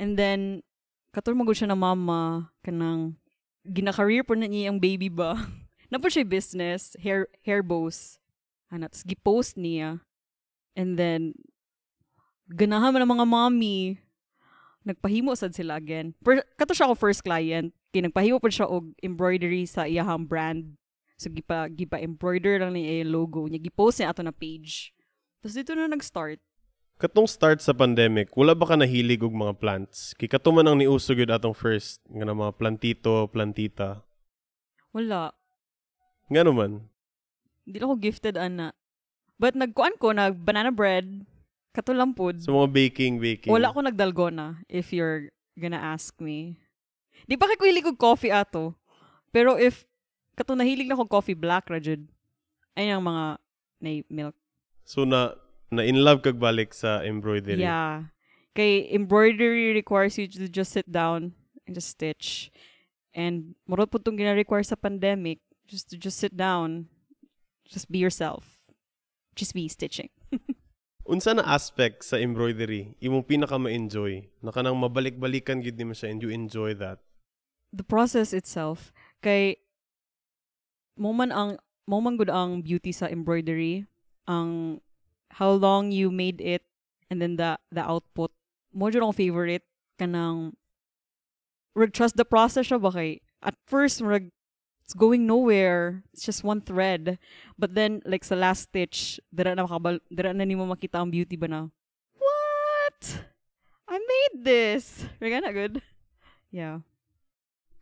[0.00, 0.64] and then
[1.12, 3.20] katul magud siya na mama kanang
[3.68, 5.36] gina-career po na niya ang baby ba
[5.92, 8.16] na po siya business hair hair bows
[8.72, 10.00] ana tas gi-post niya
[10.72, 11.36] and then
[12.48, 14.00] ganahan man ang mga mommy
[14.84, 16.16] nagpahimo sad sila again.
[16.24, 17.72] Per, kato siya ako first client.
[17.92, 20.76] Kaya nagpahimo pa siya og embroidery sa iyahang brand.
[21.20, 23.60] So gipa gipa embroider lang niya yung logo niya.
[23.60, 24.94] Gipost niya ato na page.
[25.40, 26.40] Tapos dito na nag-start.
[27.00, 30.12] Katong start sa pandemic, wala ba ka nahilig og mga plants?
[30.20, 34.04] Kay katuman ang niuso gyud atong first nga na mga plantito, plantita.
[34.92, 35.32] Wala.
[36.28, 36.92] Nga naman.
[37.64, 38.76] Hindi lang ako gifted ana.
[39.40, 41.24] But nagkuan ko nag banana bread.
[41.72, 42.36] Kato lang pod.
[42.44, 43.48] Sa mga baking, baking.
[43.48, 46.60] Wala ko nagdalgona if you're gonna ask me.
[47.24, 48.76] Di pa kay ko hilig og coffee ato.
[49.32, 49.88] Pero if
[50.36, 52.04] kato nahilig na ko coffee black ra jud.
[52.76, 53.40] Ay ang mga
[53.80, 54.36] na milk
[54.84, 55.32] So na
[55.70, 57.62] na in love kag balik sa embroidery.
[57.62, 58.10] Yeah.
[58.58, 62.50] Kay embroidery requires you to just sit down and just stitch.
[63.14, 65.38] And murot po itong gina-require sa pandemic,
[65.70, 66.90] just to just sit down,
[67.66, 68.58] just be yourself.
[69.38, 70.10] Just be stitching.
[71.10, 74.26] Unsa na aspect sa embroidery imong pinaka ma-enjoy?
[74.42, 77.02] Na kanang mabalik-balikan gid nimo siya and you enjoy that.
[77.70, 78.90] The process itself,
[79.22, 79.62] kay
[80.98, 83.86] mo man ang mo man gud ang beauty sa embroidery,
[84.26, 84.82] ang
[85.38, 86.62] how long you made it
[87.10, 88.32] and then the the output.
[88.70, 89.66] Mo jud ang favorite
[89.98, 90.54] kanang
[91.74, 94.30] rag trust the process siya ba kay at first rag
[94.82, 96.02] it's going nowhere.
[96.10, 97.18] It's just one thread.
[97.54, 101.38] But then like sa last stitch, dira na makabal dira na nimo makita ang beauty
[101.38, 101.60] ba na.
[102.18, 103.00] What?
[103.90, 105.06] I made this.
[105.18, 105.82] Rega na good.
[106.50, 106.82] Yeah.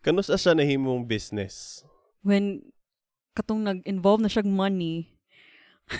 [0.04, 1.84] Kanus siya nahimong business?
[2.22, 2.60] when
[3.32, 5.14] katong nag-involve na siyang money.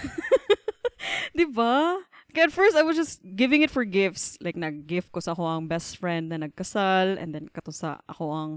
[1.35, 2.03] 'Di ba?
[2.39, 4.39] At first I was just giving it for gifts.
[4.39, 8.31] Like nag-gift ko sa ako ang best friend na nagkasal and then kato sa ako
[8.31, 8.53] ang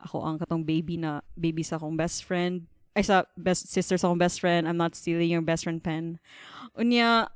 [0.00, 2.66] ako ang katong baby na baby sa akong best friend.
[2.98, 4.66] Ay sa best sister sa akong best friend.
[4.66, 6.18] I'm not stealing your best friend pen.
[6.74, 7.30] Unya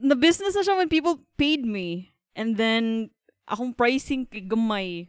[0.00, 2.12] na business na siya when people paid me.
[2.36, 3.10] And then,
[3.48, 5.08] akong pricing gamay.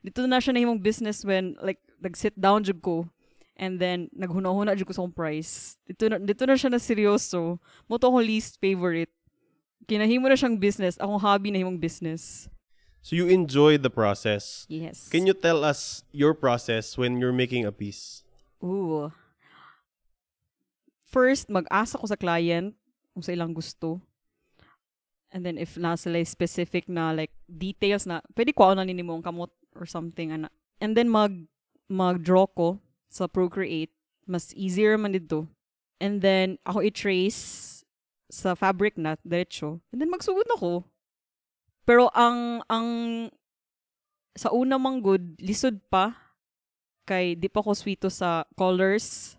[0.00, 3.06] Dito na siya na yung business when, like, nag-sit down jud ko.
[3.62, 5.78] And then, naghuna-huna jud ko sa price.
[5.86, 7.62] Dito na, dito na siya na seryoso.
[7.86, 9.14] Mo to akong least favorite.
[9.86, 10.98] Kinahimo na siyang business.
[10.98, 12.50] Akong hobby na himong business.
[13.06, 14.66] So you enjoy the process.
[14.66, 15.06] Yes.
[15.06, 18.26] Can you tell us your process when you're making a piece?
[18.58, 19.14] Ooh.
[21.06, 22.74] First, mag-asa ko sa client
[23.14, 24.02] kung sa ilang gusto.
[25.30, 29.14] And then if nasa like specific na like details na, pwede ko na nini mo
[29.14, 30.34] ang kamot or something.
[30.34, 30.50] Ana.
[30.82, 31.46] And then mag
[31.86, 33.92] mag-draw ko sa Procreate.
[34.24, 35.44] Mas easier man dito.
[36.00, 37.84] And then ako i-trace
[38.32, 39.84] sa fabric na, diretso.
[39.92, 40.88] And then magsugod na ko.
[41.84, 42.88] Pero ang ang
[44.32, 46.16] sa una mang good, lisod pa
[47.04, 49.36] kay di pa ko sweeto sa colors.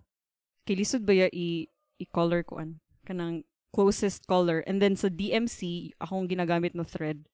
[0.69, 1.65] Kay lisod ba ya i
[1.97, 3.41] i-color ko an kanang
[3.73, 7.25] closest color and then sa DMC akong ginagamit na thread.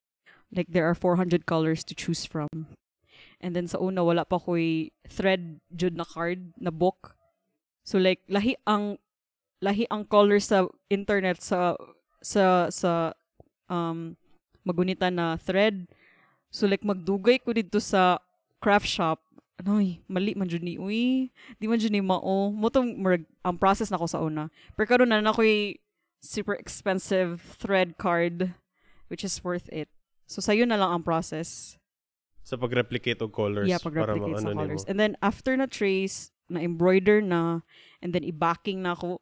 [0.49, 2.47] Like there are 400 colors to choose from.
[3.39, 7.15] And then sa una wala pa ko'y thread jud na card na book.
[7.87, 8.99] So like lahi ang
[9.63, 11.79] lahi ang color sa internet sa
[12.19, 13.15] sa sa
[13.71, 14.19] um
[14.67, 15.87] magunita na thread.
[16.51, 18.19] So like magdugay ko dito sa
[18.59, 19.23] craft shop.
[19.59, 20.79] Anoy, mali man jud ni.
[20.79, 22.51] Uy, di man jud ni mao.
[22.51, 24.51] Mo tong merg- ang process na ko sa una.
[24.75, 25.79] Pero karon na na ko'y
[26.19, 28.51] super expensive thread card
[29.07, 29.87] which is worth it.
[30.27, 31.78] So sayo na lang ang process.
[32.43, 33.69] Sa pag-replicate og colors.
[33.69, 34.83] Yeah, para pag-replicate sa maano colors.
[34.83, 34.89] nimo.
[34.89, 37.61] And then, after na trace, na-embroider na,
[38.01, 39.21] and then i-backing na ako.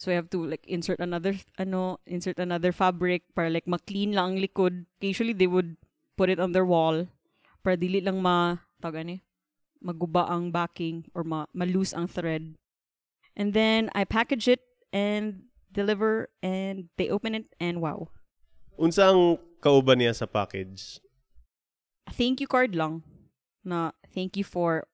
[0.00, 4.36] So, I have to, like, insert another, ano, insert another fabric para, like, ma-clean lang
[4.36, 4.86] ang likod.
[5.00, 5.76] Usually, they would
[6.16, 7.06] put it on their wall
[7.62, 9.16] para dili lang ma, tawag ani,
[9.84, 12.56] maguba ang backing or ma, ma-loose ang thread.
[13.36, 14.62] And then, I package it
[14.94, 18.08] and deliver and they open it and wow.
[18.78, 21.02] Unsa ang kauban niya sa package?
[22.10, 23.00] Thank you card lang
[23.64, 24.84] na thank you for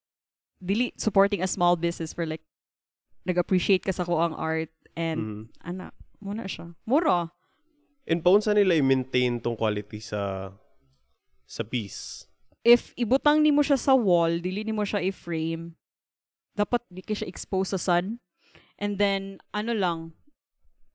[0.62, 2.44] dili supporting a small business for like
[3.27, 5.42] nag-appreciate ka sa ko ang art and Mhm.
[5.64, 5.87] ana
[6.20, 6.77] muna siya.
[6.85, 7.33] Mura.
[8.05, 10.53] And paunsa nila i-maintain tong quality sa
[11.44, 12.27] sa piece?
[12.61, 15.73] if ibutang nimo siya sa wall dili nimo siya i-frame
[16.53, 18.20] dapat di ka siya expose sa sun.
[18.77, 19.99] And then ano lang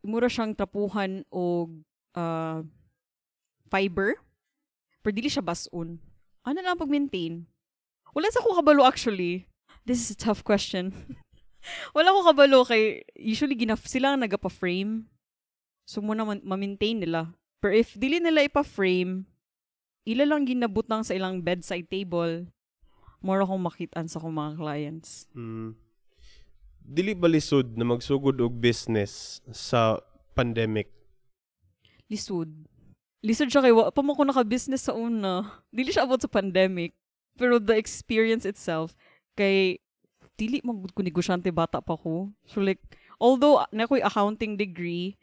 [0.06, 1.82] mura siyang tapuhan og
[2.14, 2.62] uh,
[3.66, 4.14] fiber.
[5.02, 5.98] Pero dili siya basun
[6.46, 7.44] ano lang pag-maintain
[8.16, 9.50] wala sa ko kabalo actually
[9.84, 10.94] this is a tough question
[11.98, 15.10] wala ko kabalo kay usually ginaf sila ang nagapa-frame
[15.84, 19.26] so muna ma-maintain nila pero if dili nila ipa-frame
[20.06, 22.46] ila lang ginabutang sa ilang bedside table
[23.26, 25.74] more akong makitaan sa akong mga clients Mm.
[26.86, 29.98] Dili ba lisod na magsugod og business sa
[30.38, 30.94] pandemic?
[32.10, 32.50] lisod.
[33.26, 35.66] Lisod siya kay wa pa mo ko naka-business sa una.
[35.74, 36.94] Dili siya about sa pandemic.
[37.36, 38.94] Pero the experience itself,
[39.34, 39.82] kay
[40.38, 42.30] dili magud ko negosyante bata pa ko.
[42.46, 42.80] So like,
[43.18, 45.18] although na ko'y accounting degree,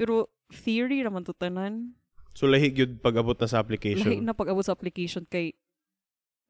[0.00, 1.92] pero theory naman to tanan.
[2.32, 4.08] So lahi gyud pag-abot na sa application.
[4.08, 5.52] Lahi na pag-abot sa application kay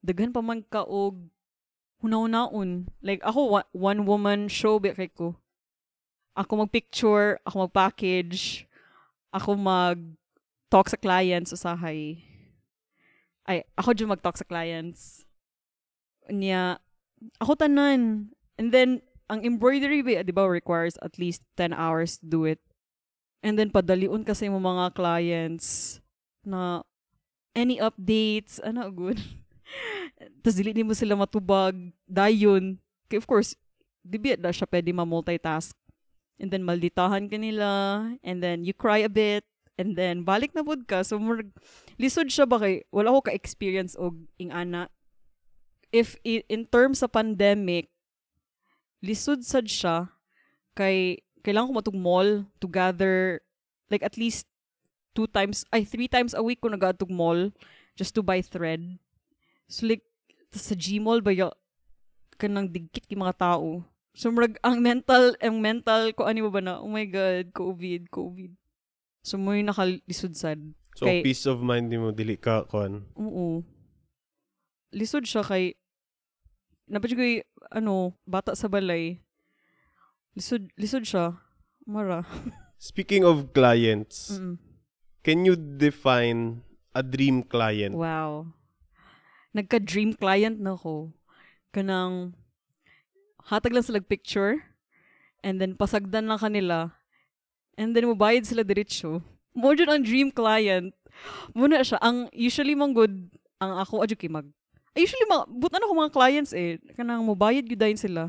[0.06, 1.18] daghan pa man ka og
[2.00, 2.86] hunaw-naon.
[3.02, 5.34] Like ako one woman show ba kay ko.
[6.38, 8.64] Ako mag-picture, ako mag-package,
[9.34, 9.98] ako mag
[10.72, 12.24] talk sa clients usahay.
[13.44, 15.28] Ay, ako dyan mag-talk sa clients.
[16.32, 16.80] Niya,
[17.36, 18.32] ako tanan.
[18.56, 22.64] And then, ang embroidery, ba, di ba, requires at least 10 hours to do it.
[23.44, 26.00] And then, padaliun kasi mo mga clients
[26.40, 26.80] na
[27.52, 29.20] any updates, ano, good.
[30.40, 31.76] Tapos, dili mo sila matubag,
[32.08, 32.80] dayon.
[33.12, 33.52] Kaya, of course,
[34.00, 35.76] di ba na siya pwede ma-multitask.
[36.40, 37.68] And then, malditahan ka nila.
[38.24, 39.44] And then, you cry a bit.
[39.80, 41.00] And then, balik na pod ka.
[41.00, 41.48] So, murag,
[41.96, 44.92] lisod siya ba kay, wala ko ka-experience og ing ana.
[45.88, 47.88] If, i- in terms sa pandemic,
[49.02, 50.12] lisod sad siya
[50.78, 53.42] kay kailangan ko matug mall to gather
[53.90, 54.46] like at least
[55.12, 57.50] two times ay three times a week ko nagatug mall
[57.98, 58.80] just to buy thread
[59.66, 60.06] so like
[60.54, 61.50] sa Gmall ba ya
[62.38, 63.82] kanang digkit ki mga tao
[64.14, 68.54] so murag ang mental ang mental ko ano ba na oh my god covid covid
[69.22, 70.60] so mo yung nakalisod sad
[70.92, 73.08] So Kay- peace of mind nimo dili ka kon.
[73.16, 73.64] Oo.
[74.92, 75.72] Lisod siya kay
[76.92, 77.24] Napadyo ko
[77.72, 79.16] ano, bata sa balay.
[80.36, 81.40] Lisod, lisod siya.
[81.88, 82.20] Mara.
[82.76, 84.60] Speaking of clients, Mm-mm.
[85.24, 86.60] can you define
[86.92, 87.96] a dream client?
[87.96, 88.52] Wow.
[89.56, 91.16] Nagka-dream client na ko.
[91.72, 92.36] Kanang
[93.48, 94.60] hatag lang sila picture
[95.40, 96.92] and then pasagdan lang kanila
[97.76, 99.22] and then mubayad sila diretsyo.
[99.52, 100.96] Mo dyan ang dream client.
[101.52, 102.00] Muna siya.
[102.00, 103.14] Ang usually mong good,
[103.60, 104.48] ang ako, adyo kay mag.
[104.92, 108.22] Usually, mga, but ano ko mga clients eh, kanang mobayad yun dahil sila.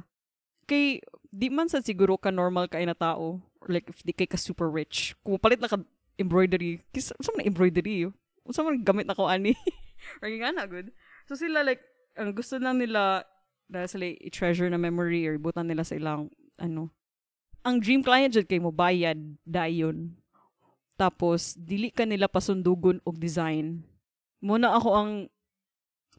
[0.64, 3.44] Kay, di man sa siguro ka normal ka na tao.
[3.68, 5.12] Like, if di kay ka super rich.
[5.28, 5.84] Kung palit na ka
[6.16, 8.08] embroidery, kis, saan na embroidery?
[8.48, 9.56] Saan man gamit na ko ani?
[10.24, 10.96] or nga na, good.
[11.28, 11.84] So sila like,
[12.16, 13.28] ang gusto lang nila,
[13.68, 16.96] na sila i-treasure na memory or ibutan nila sa ilang, ano.
[17.64, 20.12] Ang dream client dyan kay mo bayad, dayon.
[21.00, 23.88] Tapos, dili ka nila pasundugon og design.
[24.44, 25.12] Muna ako ang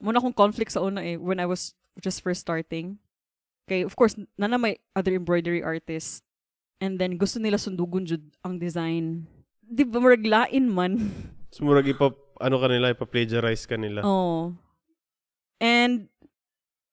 [0.00, 2.98] muna akong conflict sa una eh when I was just first starting.
[3.68, 6.24] Kay of course nana may other embroidery artist
[6.82, 9.28] and then gusto nila sundugon jud ang design.
[9.64, 10.92] Di ba murag lain man.
[11.54, 12.10] Sumurag ipa
[12.42, 14.02] ano kanila ipa-plagiarize kanila.
[14.02, 14.52] Oh.
[15.62, 16.10] And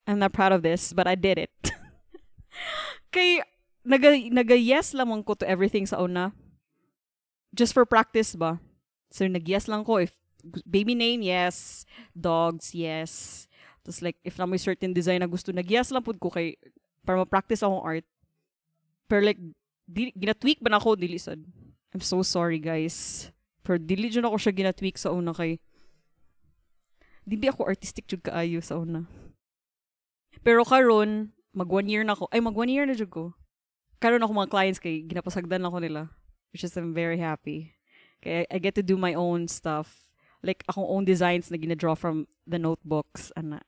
[0.06, 1.56] I'm not proud of this, but I did it.
[3.16, 3.42] Kay
[3.82, 6.34] naga naga yes lamang ko to everything sa una.
[7.52, 8.62] Just for practice ba?
[9.12, 10.16] So nag-yes lang ko if
[10.66, 11.86] baby name, yes.
[12.16, 13.46] Dogs, yes.
[13.82, 16.58] Tapos like, if na may certain design na gusto, nag-yes lang po ko kay,
[17.06, 18.06] para ma-practice akong art.
[19.10, 19.42] Pero like,
[19.90, 21.42] di, ginatweak ba na ako, dili sad.
[21.92, 23.30] I'm so sorry, guys.
[23.66, 25.60] Pero dili dyan ako siya ginatweak sa una kay,
[27.22, 29.06] di ba ako artistic jud kaayo sa una.
[30.42, 33.36] Pero karon mag one year na ako, ay mag one year na jud ko.
[34.02, 36.10] Karon ako mga clients kay ginapasagdan ako nila.
[36.52, 37.78] Which is I'm very happy.
[38.20, 40.12] Kaya I get to do my own stuff
[40.42, 43.62] like akong own designs na gina-draw from the notebooks ana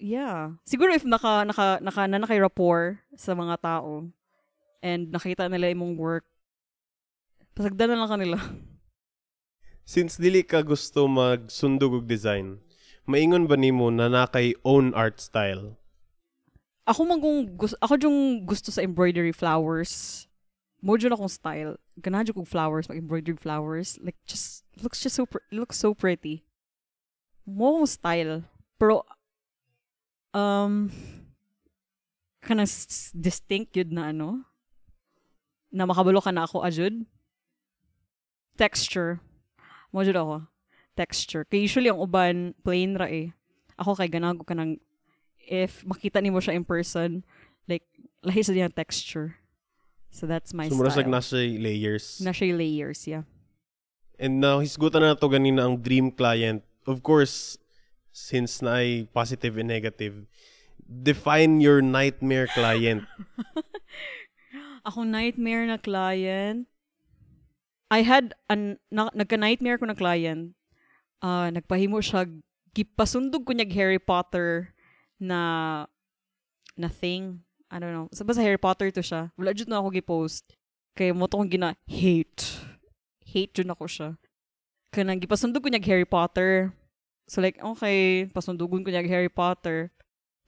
[0.00, 4.08] yeah siguro if naka naka naka na nakay rapport sa mga tao
[4.82, 6.24] and nakita nila imong work
[7.54, 8.40] pasagdan na lang kanila
[9.84, 12.64] Since dili ka gusto magsundog og design,
[13.04, 15.76] maingon ba nimo na nakay own art style?
[16.84, 20.24] Ako man kung gusto ako yung gusto sa embroidery flowers.
[20.84, 21.80] Mo dyan akong style.
[21.96, 23.96] Ganahan dyan kong flowers mag embroidered flowers.
[24.04, 26.44] Like just looks just so pr- looks so pretty.
[27.48, 28.44] Mo akong style.
[28.76, 29.08] Pero
[30.36, 30.92] um
[32.44, 32.68] kanang
[33.16, 34.44] distinct yun na ano
[35.72, 37.08] na makabalo ka na ako ajud
[38.54, 39.18] texture.
[39.90, 40.46] Mo ako.
[40.94, 41.42] Texture.
[41.46, 43.34] Kay usually ang uban plain ra eh.
[43.78, 44.78] Ako kay ganahan ko kanang
[45.48, 47.22] if makita nimo siya in person
[47.68, 47.84] like
[48.24, 49.36] lahi sa diyang texture
[50.08, 52.20] so that's my Sumurag style like nasa layers.
[52.24, 53.24] na siya yung layers yeah
[54.14, 56.62] And now, hisgutan na to ganina ang dream client.
[56.86, 57.58] Of course,
[58.14, 60.30] since na ay positive and negative,
[60.86, 63.02] define your nightmare client.
[64.86, 66.70] Ako nightmare na client.
[67.90, 70.54] I had an na, nagka-nightmare ko na client.
[71.18, 72.28] Ah, nagpahimo siya
[72.70, 74.70] gipasundog ko niya Harry Potter
[75.20, 75.40] na
[76.76, 77.42] na thing.
[77.70, 78.06] I don't know.
[78.14, 79.34] Sa basta Harry Potter to siya.
[79.34, 80.44] Wala jud na ako gi-post.
[80.94, 82.62] Kay mo to kong gina hate.
[83.26, 84.08] Hate jud ako siya.
[84.94, 86.70] Kanang gipasundog ko niya Harry Potter.
[87.26, 89.90] So like, okay, pasundugon ko niya Harry Potter.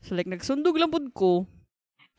[0.04, 1.48] So like, nagsundog lang pud ko.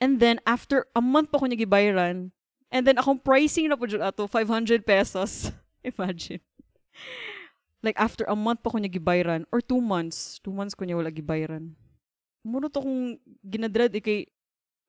[0.01, 2.29] And then, after a month pa ko niya gibayaran,
[2.69, 5.49] and then akong pricing na po dyan ato, 500 pesos.
[5.89, 6.41] Imagine.
[7.81, 10.97] Like, after a month pa ko niya gibayaran, or two months, two months ko niya
[10.97, 11.73] wala gibayaran.
[12.47, 14.19] Muna to kung ginadread, eh, kay,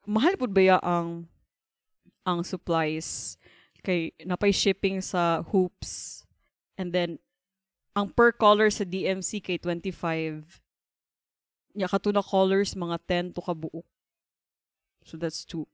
[0.07, 1.27] mahal po ba ya ang,
[2.23, 3.35] ang supplies?
[3.83, 6.23] Kay, napay shipping sa hoops.
[6.79, 7.19] And then,
[7.99, 10.63] ang per color sa DMC kay 25.
[11.75, 13.03] Ya katuna colors mga
[13.35, 13.87] 10 to kabuok.
[15.03, 15.67] So that's two.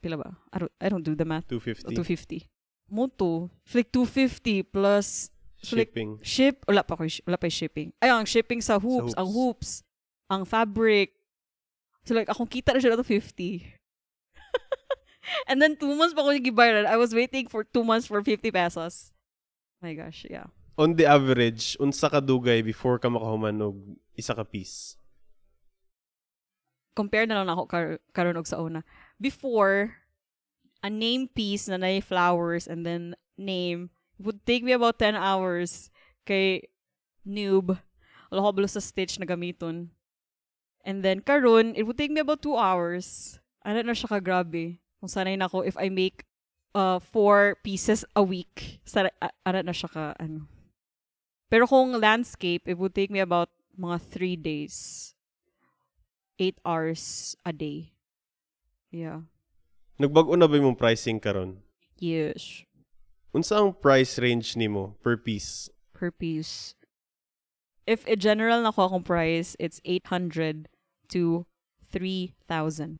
[0.00, 0.32] Pila ba?
[0.48, 1.44] I don't, I don't do the math.
[1.52, 1.92] 250.
[1.92, 2.48] 250.
[2.88, 3.52] Mo to.
[3.68, 5.28] It's like 250 plus
[5.60, 6.16] so like, Shipping.
[6.24, 6.64] ship.
[6.64, 7.92] Wala pa ko, wala pa shipping.
[8.00, 9.12] Ay, ang shipping sa hoops.
[9.12, 9.18] hoops.
[9.20, 9.70] Ang hoops.
[10.32, 11.17] Ang fabric.
[12.08, 13.68] So like, akong kita na siya na to 50.
[15.48, 16.88] And then two months pa ko yung gibayaran.
[16.88, 19.12] I was waiting for two months for 50 pesos.
[19.84, 20.48] My gosh, yeah.
[20.80, 23.76] On the average, unsa ka dugay before ka makahuman og
[24.16, 24.96] isa ka piece?
[26.98, 28.82] compare na lang ako kar- karon og sa una.
[29.22, 29.94] Before,
[30.82, 35.94] a name piece na na flowers and then name would take me about 10 hours
[36.26, 36.66] kay
[37.22, 37.78] noob.
[38.34, 39.94] Wala ko sa stitch na gamiton.
[40.88, 43.36] And then karon, it would take me about 2 hours.
[43.60, 44.80] Ano na siya ka grabe.
[45.04, 46.24] Kung sanay na ako if I make
[46.72, 48.80] uh, four pieces a week.
[48.88, 50.48] Sana, uh, ano na siya ka ano.
[51.52, 54.76] Pero kung landscape, it would take me about mga 3 days.
[56.40, 57.92] 8 hours a day.
[58.88, 59.28] Yeah.
[60.00, 61.60] Nagbago na ba imong pricing karon?
[62.00, 62.64] Yes.
[63.36, 65.68] Unsa ang price range nimo per piece?
[65.92, 66.72] Per piece.
[67.84, 70.72] If in general na ko akong price, it's 800
[71.08, 71.44] to
[71.90, 72.96] 3,000.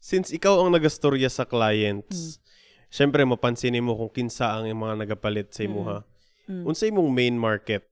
[0.00, 1.52] Since ikaw ang nagastorya sa Hmm.
[1.52, 2.40] clients,
[2.88, 6.02] syempre mapansin mo kung kinsa ang mga nagapalit sa imuha.
[6.50, 6.64] Mm.
[6.66, 7.86] Unsay mong main market?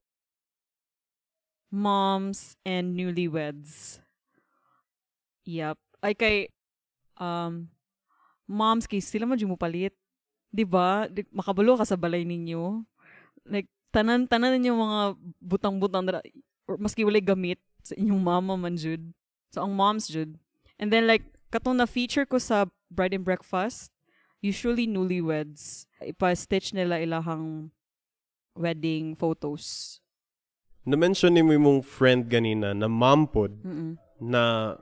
[1.68, 4.00] moms and newlyweds.
[5.44, 5.76] Yep.
[6.00, 6.36] Ay kay
[7.20, 7.68] um
[8.48, 9.92] moms kay sila man mo palit.
[10.52, 11.08] 'Di ba?
[11.32, 12.84] Makabalo ka sa balay ninyo.
[13.48, 15.00] Like tanan tanan ninyo mga
[15.40, 16.08] butang-butang
[16.68, 19.00] or maski walay gamit sa inyong mama man jud.
[19.52, 20.36] So ang moms jud.
[20.78, 23.90] And then like katong na feature ko sa bride and breakfast,
[24.40, 25.86] usually newlyweds.
[26.00, 27.70] Ipa-stitch nila ilahang
[28.54, 29.98] wedding photos.
[30.88, 34.00] Na-mention ni mo yung friend ganina na mom pod Mm-mm.
[34.20, 34.74] na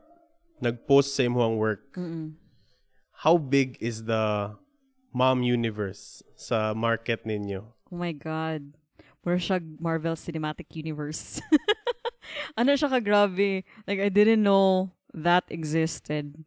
[0.63, 1.83] nag-post sa imong work.
[1.99, 2.39] Mm-mm.
[3.27, 4.55] How big is the
[5.11, 7.65] mom universe sa market ninyo?
[7.91, 8.77] Oh my God.
[9.25, 11.41] Mura siya Marvel Cinematic Universe.
[12.59, 13.65] ano siya ka-grabe.
[13.87, 16.45] Like, I didn't know that existed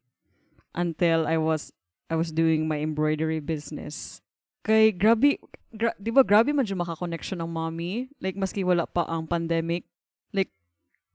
[0.77, 1.73] until I was
[2.09, 4.21] I was doing my embroidery business.
[4.65, 5.37] Kay, grabe,
[5.73, 8.09] gra- di ba grabe man dyan makakonnection ng mommy?
[8.17, 9.85] Like, maski wala pa ang pandemic.
[10.33, 10.49] Like,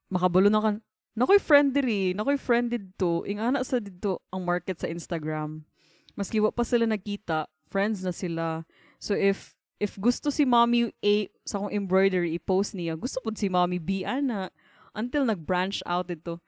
[0.07, 0.77] makabulo na kan.
[1.15, 3.23] Nakoy friend diri, nakoy friend dito.
[3.27, 5.67] Ing ana sa dito ang market sa Instagram.
[6.15, 8.62] Maski wa pa sila nagkita, friends na sila.
[9.03, 13.51] So if if gusto si mommy A sa akong embroidery i-post niya, gusto pud si
[13.51, 14.51] mommy B ana
[14.95, 16.39] until nag-branch out ito.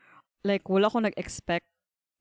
[0.47, 1.66] Like wala ko nag-expect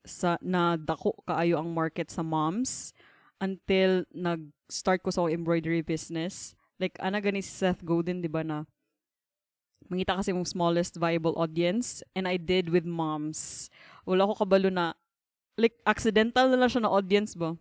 [0.06, 2.94] sa na dako kaayo ang market sa moms
[3.42, 6.54] until nag-start ko sa embroidery business.
[6.78, 8.66] Like ana gani si Seth Godin, di ba na
[9.86, 13.70] mangita kasi mong smallest viable audience and I did with moms.
[14.02, 14.98] Wala ko kabalo na
[15.54, 17.54] like accidental na lang siya na audience ba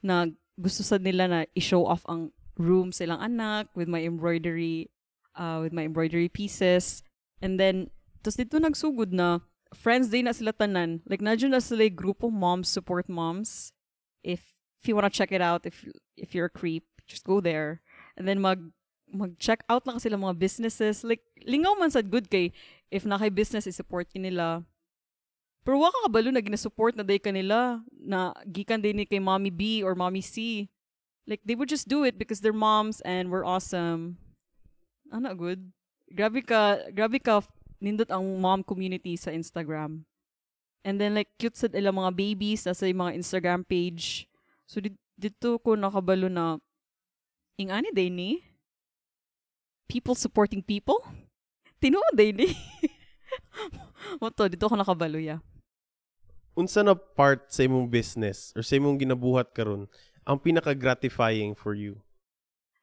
[0.00, 0.26] na
[0.58, 4.90] gusto sa nila na i-show off ang room silang anak with my embroidery
[5.38, 7.06] uh, with my embroidery pieces.
[7.40, 11.00] And then tapos dito nagsugod na friends day na sila tanan.
[11.06, 13.72] Like nadyo na sila yung grupo moms support moms.
[14.26, 15.86] If if you wanna check it out if
[16.18, 17.80] if you're a creep just go there.
[18.18, 18.60] And then mag
[19.08, 21.00] mag-check out lang sila mga businesses.
[21.06, 22.52] Like lingaw man sad good kay
[22.92, 24.66] if na kay business i-support ki nila.
[25.64, 29.52] Pero wa ka kabalo na ginasupport na day kanila na gikan din ni kay mommy
[29.52, 30.68] B or mommy C
[31.28, 34.16] like they would just do it because they're moms and we're awesome.
[35.12, 35.68] Ana good.
[36.08, 37.44] Grabe ka grabe ka
[37.78, 40.08] nindot ang mom community sa Instagram.
[40.82, 44.24] And then like cute sa ilang mga babies sa yung mga Instagram page.
[44.64, 46.56] So di- dito ko nakabalo na
[47.60, 48.40] ing ani day ni
[49.84, 51.04] people supporting people?
[51.84, 52.48] Tinuod day ni
[54.20, 55.38] mo to dito ko nakabalo ya
[56.58, 59.86] Unsa na part sa imong business or sa imong ginabuhat karon
[60.28, 62.04] ang pinaka-gratifying for you?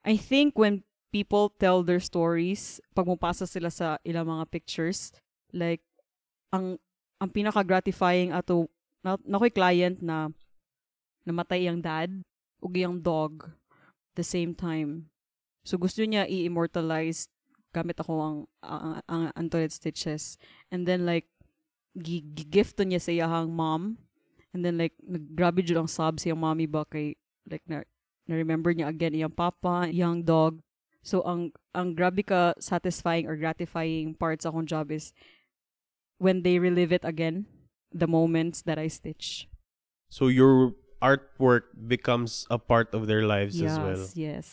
[0.02, 0.82] I think when
[1.14, 5.14] people tell their stories, pag mupasa sila sa ilang mga pictures,
[5.54, 5.86] like,
[6.50, 6.82] ang
[7.22, 8.68] ang pinaka-gratifying ato,
[9.06, 10.34] na, na ko'y client na
[11.24, 12.12] namatay yung dad
[12.60, 13.54] ug yung dog
[14.18, 15.08] the same time.
[15.66, 17.30] So gusto niya i-immortalize
[17.74, 20.38] gamit ako ang ang, ang Antoinette stitches.
[20.70, 21.28] And then like
[21.98, 24.00] gi- gift niya sa iyahang mom.
[24.54, 27.20] And then like naggrabe jud ang sob sa mommy ba kay
[27.50, 27.86] like na
[28.26, 30.60] na-remember niya again iyang papa, iyang dog.
[31.06, 35.14] So ang ang grabe ka satisfying or gratifying part sa akong job is
[36.18, 37.46] when they relive it again,
[37.94, 39.46] the moments that I stitch.
[40.10, 40.74] So your
[41.04, 44.04] artwork becomes a part of their lives yes, as well.
[44.18, 44.48] yes.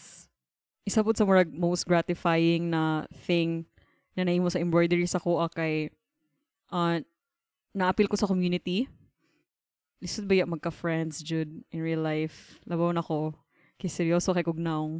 [0.84, 3.64] Isa po sa murag most gratifying na thing
[4.12, 5.88] na nahimo sa embroidery sa kuha kay
[6.68, 7.00] uh,
[7.72, 8.90] naapil ko sa community.
[10.02, 12.58] Lisod ba ya magka-friends, Jude, in real life?
[12.66, 13.38] Labaw na ko.
[13.78, 14.98] Kay seryoso kay kugnaong.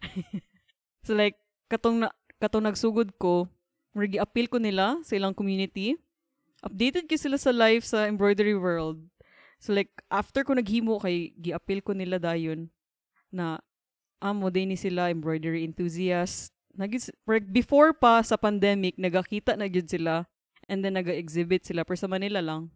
[1.04, 1.36] so like,
[1.68, 2.08] katong, na,
[2.40, 3.44] katong nagsugod ko,
[3.92, 5.92] murag appeal ko nila sa ilang community.
[6.64, 9.04] Updated kay sila sa life sa embroidery world.
[9.60, 12.72] So like, after ko naghimo kay gi-appeal ko nila dayon
[13.28, 13.60] na
[14.24, 16.48] amo din ni sila embroidery enthusiast.
[16.72, 17.12] Nagis,
[17.52, 20.24] before pa sa pandemic, nagakita na sila
[20.64, 22.72] and then naga-exhibit sila pero sa Manila lang.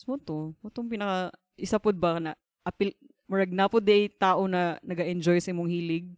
[0.00, 0.56] So, mo to.
[0.64, 1.28] Mo tong pinaka
[1.60, 2.32] isa pod ba na
[2.64, 2.96] apil
[3.28, 6.08] murag na pod day tao na naga-enjoy sa imong hilig.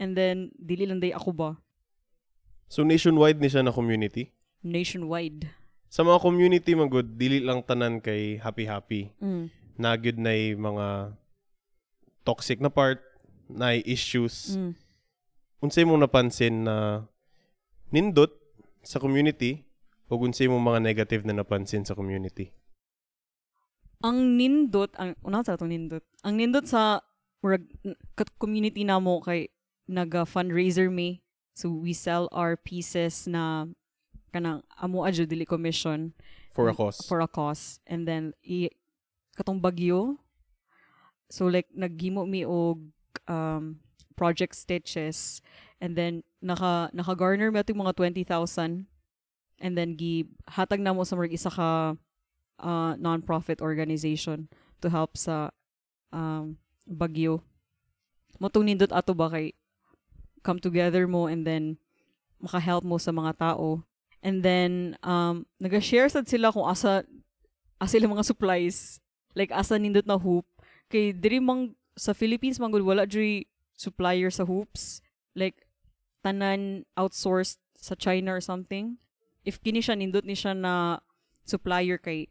[0.00, 1.50] And then dili lang day ako ba
[2.72, 4.32] So nationwide ni siya na community?
[4.62, 5.48] nationwide.
[5.90, 9.10] Sa mga community magud dili lang tanan kay happy-happy.
[9.18, 9.50] Mm.
[9.80, 10.86] Nagyud na mga
[12.22, 13.00] toxic na part,
[13.50, 14.54] na issues.
[14.54, 14.72] Mm.
[15.60, 17.04] Unsay mo napansin na
[17.90, 18.30] nindot
[18.86, 19.66] sa community
[20.06, 22.54] o unsay mo mga negative na napansin sa community?
[24.00, 26.04] Ang nindot ang una sa itong nindot.
[26.24, 27.04] Ang nindot sa
[27.44, 27.64] murag
[28.40, 29.52] community na mo kay
[29.84, 31.20] naga fundraiser me.
[31.52, 33.68] So we sell our pieces na
[34.32, 36.16] kanang amo adyo dili commission.
[36.56, 36.98] For a cause.
[37.06, 37.78] for a cause.
[37.86, 38.72] And then i
[39.38, 40.18] katong bagyo
[41.30, 42.80] so like naghimo mi og
[43.28, 43.84] um
[44.16, 45.44] project stitches.
[45.80, 48.88] And then naka naka garner ating mga 20,000
[49.60, 51.96] and then gi hatag na mo sa mga isa ka
[52.60, 54.46] uh, non-profit organization
[54.80, 55.50] to help sa
[56.12, 56.56] um,
[56.86, 57.42] bagyo.
[58.40, 59.52] Motong nindot ato ba kay
[60.40, 61.76] come together mo and then
[62.40, 63.84] maka-help mo sa mga tao.
[64.20, 67.04] And then um naga-share sad sila kung asa
[67.80, 69.00] asa sila mga supplies
[69.32, 70.44] like asa nindot na hoop
[70.92, 73.48] kay diri mang sa Philippines man gud wala diri
[73.80, 75.00] supplier sa hoops
[75.32, 75.64] like
[76.20, 79.00] tanan outsourced sa China or something
[79.48, 81.00] if kini siya nindot ni siya na
[81.48, 82.28] supplier kay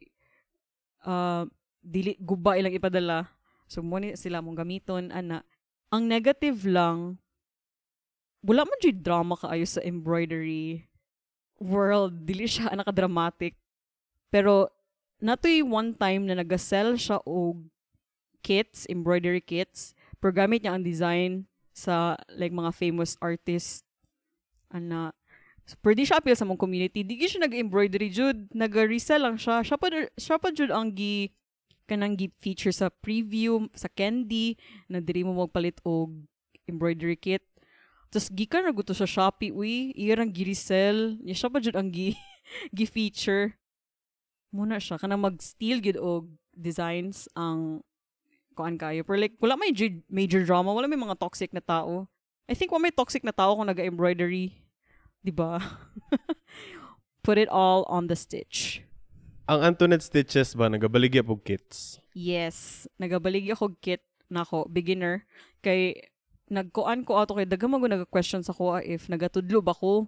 [1.06, 1.44] uh,
[1.80, 3.30] dili guba ilang ipadala.
[3.70, 5.46] So mo sila mong gamiton ana.
[5.94, 7.22] Ang negative lang
[8.40, 10.88] wala man jud drama kaayo sa embroidery
[11.60, 12.24] world.
[12.24, 13.60] Dili siya naka-dramatic.
[14.32, 14.72] Pero
[15.20, 17.68] natoy one time na naga-sell siya og
[18.40, 19.92] kits embroidery kits
[20.24, 21.32] pero gamit niya ang design
[21.76, 23.84] sa like mga famous artist
[24.72, 25.12] ana
[25.76, 29.88] di siya appeal sa mong community di siya nag-embroidery jud naga-resell lang siya siya pa
[30.18, 31.30] siya pa jud ang gi
[31.90, 34.58] kanang gi feature sa preview sa candy
[34.90, 36.14] na diri mo magpalit og
[36.70, 37.46] embroidery kit
[38.10, 41.90] tapos gikan na gusto sa Shopee uy iya rang gi-resell niya siya pa jud ang
[41.94, 42.18] gi
[42.78, 43.54] gi-feature
[44.50, 47.86] muna siya kanang mag-steal gid og designs ang
[48.60, 49.08] kuan kayo.
[49.08, 49.72] Pero like, wala may
[50.12, 52.12] major drama, wala may mga toxic na tao.
[52.52, 54.60] I think wala may toxic na tao kung naga-embroidery.
[55.20, 55.60] Di ba?
[57.26, 58.84] Put it all on the stitch.
[59.50, 61.98] Ang Antoinette Stitches ba, nagabaligya po kits?
[62.14, 62.86] Yes.
[63.02, 65.26] Nagabalig ako kit na ako, beginner.
[65.66, 65.98] Kay,
[66.54, 70.06] nagkuan ko ato kay daghang mga nag-question sa ko if nagatudlo ba ko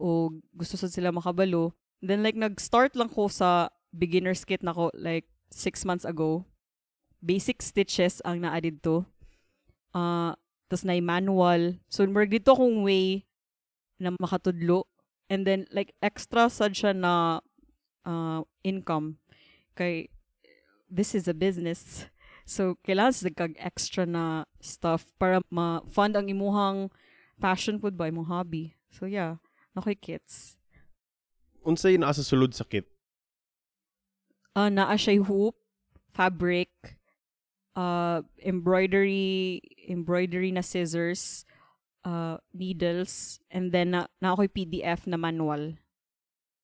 [0.00, 1.76] o gusto sa sila makabalo.
[2.00, 6.48] Then like nag-start lang ko sa beginner's kit na ko like six months ago.
[7.20, 9.04] Basic stitches ang naa dito.
[9.92, 10.32] Uh,
[10.70, 11.82] Tapos na manual.
[11.92, 13.28] So marag dito akong way
[14.00, 14.88] na makatudlo.
[15.30, 17.44] And then like extra sad siya na
[18.02, 19.22] uh, income.
[19.76, 20.10] Kay
[20.90, 22.10] this is a business.
[22.50, 26.90] So, kailangan sa kag extra na stuff para ma-fund ang imuhang
[27.38, 28.74] passion food ba, imong hobby.
[28.90, 29.38] So, yeah.
[29.70, 30.58] Nakoy kits.
[31.62, 32.90] Unsay naa sa sulod sa kit?
[34.58, 35.54] Uh, naa siya hoop,
[36.10, 36.74] fabric,
[37.78, 41.46] uh, embroidery, embroidery na scissors,
[42.04, 45.76] uh, needles, and then na, na ako'y PDF na manual.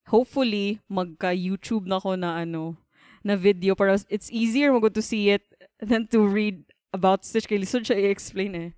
[0.09, 2.79] Hopefully, magka-YouTube na ko na ano,
[3.27, 5.43] na video para it's easier mo to see it
[5.83, 6.63] than to read
[6.95, 8.71] about stitch kay lisod siya i-explain eh.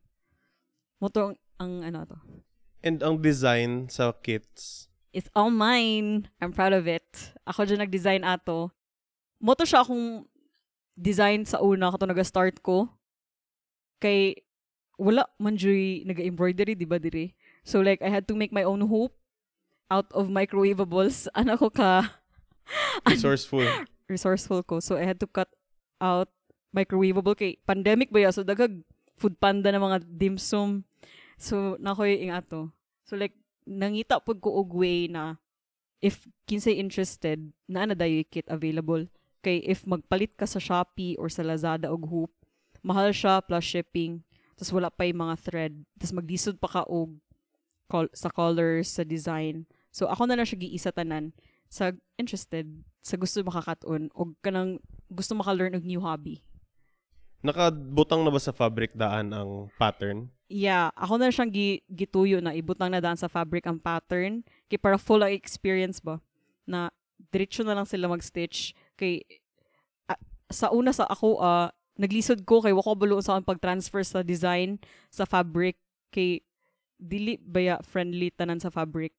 [0.99, 2.19] Moto ang, ang ano to.
[2.81, 6.29] And ang design sa kits, It's all mine.
[6.41, 7.33] I'm proud of it.
[7.49, 8.71] Ako dyan nag-design ato.
[9.41, 10.29] Moto siya akong
[10.95, 12.93] design sa una kato nag-start ko.
[13.99, 14.37] Kay
[14.99, 17.33] wala man dyo'y nag-embroidery, di ba diri?
[17.63, 19.15] So like, I had to make my own hoop
[19.89, 21.31] out of microwavables.
[21.39, 22.19] Ano ko ka?
[23.09, 23.65] resourceful.
[24.11, 24.83] resourceful ko.
[24.83, 25.49] So I had to cut
[26.03, 26.29] out
[26.75, 28.31] microwavable kay pandemic ba ya?
[28.35, 28.85] So dagag
[29.17, 30.85] food panda na mga dim sum.
[31.41, 32.75] So nakoy ing ato.
[33.09, 35.41] So like nangita pud ko og way na
[36.01, 39.09] if kinsay interested na na dayo kit available
[39.45, 42.33] kay if magpalit ka sa Shopee or sa Lazada og hoop
[42.81, 44.23] mahal siya plus shipping
[44.59, 45.73] tapos wala pa yung mga thread.
[46.03, 47.15] Tapos magdisod pa ka og
[47.87, 49.71] col- sa colors sa design.
[49.95, 51.31] So ako na lang siya giisa tanan
[51.71, 52.67] sa interested
[52.99, 56.43] sa gusto makakaton og kanang gusto maka-learn og new hobby.
[57.39, 60.27] Nakabutang na ba sa fabric daan ang pattern?
[60.51, 64.43] Yeah, ako na siyang gi, gituyo na ibutang na daan sa fabric ang pattern.
[64.67, 66.19] Kay para full experience ba
[66.67, 66.91] na
[67.31, 68.75] diretso na lang sila mag-stitch.
[68.99, 69.23] Kay
[70.51, 74.79] sa una sa ako ah naglisod ko kay wako balo sa akong pag-transfer sa design
[75.11, 75.77] sa fabric
[76.15, 76.41] kay
[76.99, 79.13] dili baya friendly tanan sa fabric.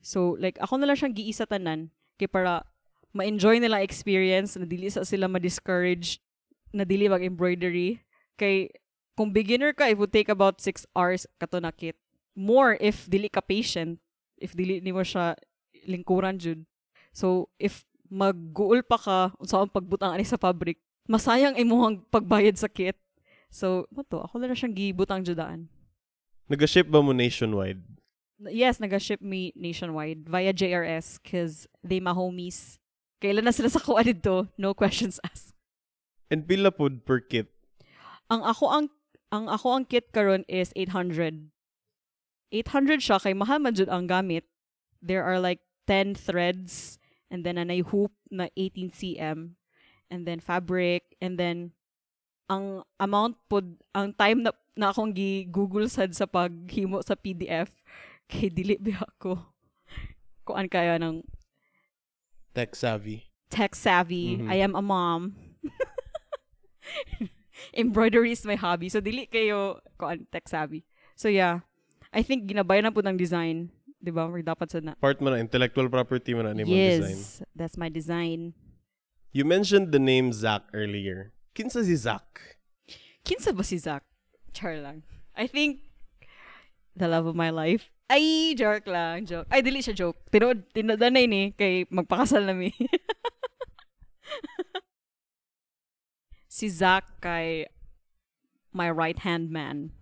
[0.00, 2.62] So like ako na lang siyang giisa tanan kay para
[3.10, 6.22] ma-enjoy nila experience na dili sa sila ma-discourage
[6.70, 7.98] na dili mag-embroidery
[8.38, 8.70] kay
[9.16, 11.96] kung beginner ka, it would take about 6 hours kato na kit.
[12.36, 13.96] More if dili ka patient,
[14.36, 15.34] if dili ni mo siya
[15.88, 16.68] lingkuran jud.
[17.16, 20.76] So, if magguol pa ka sa ang pagbutang ani sa fabric,
[21.06, 22.98] masayang imuhang pagbayad sa kit.
[23.50, 25.70] So, mo to, ako na siyang gibutang judaan.
[26.46, 27.82] Nag-ship ba mo nationwide?
[28.52, 32.76] Yes, nag-ship me nationwide via JRS cause they my homies.
[33.18, 34.44] Kailan na sila sa kuha dito?
[34.60, 35.56] No questions asked.
[36.28, 37.48] And pila pod per kit?
[38.28, 38.86] Ang ako ang
[39.32, 41.48] ang ako ang kit karon is 800.
[42.52, 44.44] 800 siya kay mahal man jud ang gamit.
[45.00, 46.98] There are like 10 threads
[47.30, 49.56] and then anay hoop na 18 cm
[50.10, 51.74] and then fabric and then
[52.46, 57.70] ang amount pod ang time na, na akong gi Google sad sa paghimo sa PDF
[58.30, 59.38] kay dili biya ko
[60.46, 61.22] kuan kaya ng
[62.56, 63.28] Tech savvy.
[63.52, 64.40] tech savvy.
[64.40, 64.48] Mhm.
[64.48, 65.36] I am a mom.
[67.76, 68.88] Embroidery is my hobby.
[68.88, 70.84] So, dili kayo kuan tech savvy.
[71.16, 71.60] So, yeah.
[72.16, 73.68] I think ginabayan na po ng design.
[74.00, 74.28] Di ba?
[74.28, 74.96] Dapat sa na.
[74.96, 77.04] Part mo na, intellectual property mo na ni yes.
[77.04, 77.20] design.
[77.52, 78.56] That's my design.
[79.36, 81.36] You mentioned the name Zach earlier.
[81.52, 82.56] Kinsa si Zach?
[83.20, 84.00] Kinsa ba si Zach?
[84.56, 85.04] Char lang.
[85.36, 85.92] I think
[86.96, 87.92] the love of my life.
[88.08, 89.28] Ay, joke lang.
[89.28, 89.44] Joke.
[89.52, 90.16] Ay, dili siya joke.
[90.32, 92.72] Tinood, tinadanay ni kay magpakasal na mi.
[96.56, 97.68] si Zach kay
[98.72, 99.92] my right-hand man.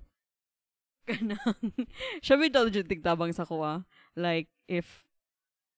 [1.11, 1.75] Kanang,
[2.23, 3.83] siya may dyan tigtabang sa kuha.
[4.15, 5.03] Like, if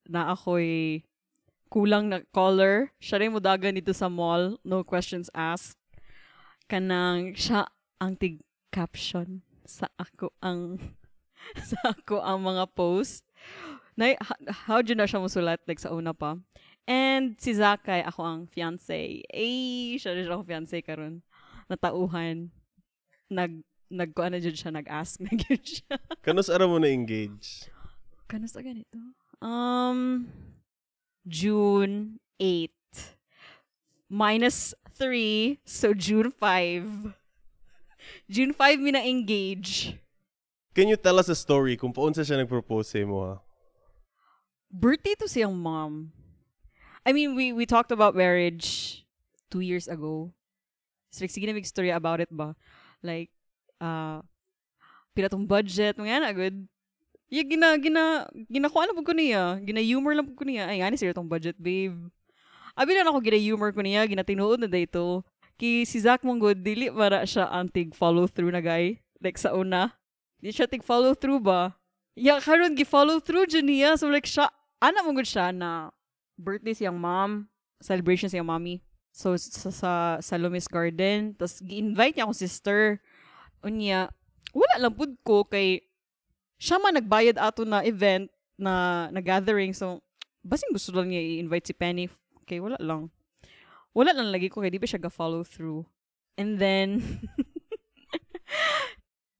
[0.04, 1.08] na ako'y
[1.76, 5.76] kulang na color, siya rin mo dagan dito sa mall, no questions asked.
[6.72, 7.68] Kanang, siya
[8.00, 8.40] ang tig
[8.72, 10.80] caption sa ako ang
[11.68, 13.28] sa ako ang mga post.
[13.92, 14.16] Na,
[14.64, 16.40] how dyan na siya musulat like sa una pa.
[16.88, 19.20] And si Zakay, ako ang fiancé.
[19.28, 21.20] Eh, siya rin siya akong fiancé karon
[21.68, 22.48] Natauhan.
[23.28, 23.52] Nag,
[23.92, 26.00] nagkuan na dyan siya, nag-ask na dyan siya.
[26.24, 27.68] Kanos ara mo na engage?
[28.32, 28.96] Kano sa ganito?
[29.44, 30.24] Um,
[31.26, 32.70] June 8.
[34.08, 37.14] Minus 3, so June 5.
[38.30, 39.98] June 5 mi na engage.
[40.74, 43.34] Can you tell us a story kung paunsa siya nag-propose sa mo ha?
[44.70, 46.12] birthday to siyang mom.
[47.06, 49.02] I mean, we we talked about marriage
[49.50, 50.34] two years ago.
[51.14, 52.58] So, like, sige na story about it ba?
[53.00, 53.30] Like,
[53.80, 54.20] uh,
[55.14, 56.66] pila tong budget, mga na, good.
[57.26, 59.58] Yeah, gina, gina, ginakuha na po ko niya.
[59.58, 60.70] Gina-humor lang po ko niya.
[60.70, 61.98] Ay, ani sila tong budget, babe.
[62.78, 65.26] Abi na ako gina-humor ko niya, ginatinuod na dito.
[65.56, 69.00] Ki si Zach mong good, dili para siya ang tig follow through na guy.
[69.24, 69.96] Like sa una.
[70.38, 71.72] Di siya tig follow through ba?
[72.12, 73.90] Yeah, karon gi follow through dyan niya.
[73.96, 74.52] So like siya,
[74.84, 75.90] ana mo good siya na
[76.36, 77.48] birthday siyang mom,
[77.80, 78.84] celebration siyang mommy.
[79.16, 83.00] So sa sa, sa Lumis Garden, tapos gi-invite niya akong sister.
[83.64, 84.12] Unya,
[84.52, 85.85] wala lang pud ko kay
[86.56, 89.76] siya man nagbayad ato na event na na gathering.
[89.76, 90.00] So
[90.46, 92.06] basing gusto lang niya i-invite si Penny.
[92.44, 93.12] Okay, wala lang.
[93.96, 95.88] Wala lang lagi ko kay di ba siya ga-follow through.
[96.36, 97.00] And then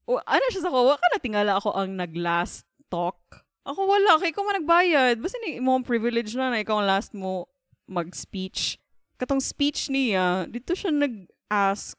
[0.09, 3.21] o, ano siya sa ko, wala ka na tingala ako ang nag-last talk.
[3.67, 5.19] Ako wala, kay ikaw man nagbayad.
[5.19, 7.51] Basta ni mo privilege na na ikaw ang last mo
[7.91, 8.79] mag-speech.
[9.19, 11.99] Katong speech niya, dito siya nag-ask,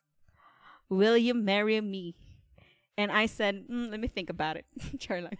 [0.87, 2.15] Will you marry me?
[2.97, 4.65] And I said, mm, let me think about it.
[4.99, 5.37] Char lang.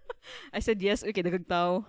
[0.52, 1.84] I said, yes, okay, nagagtaw.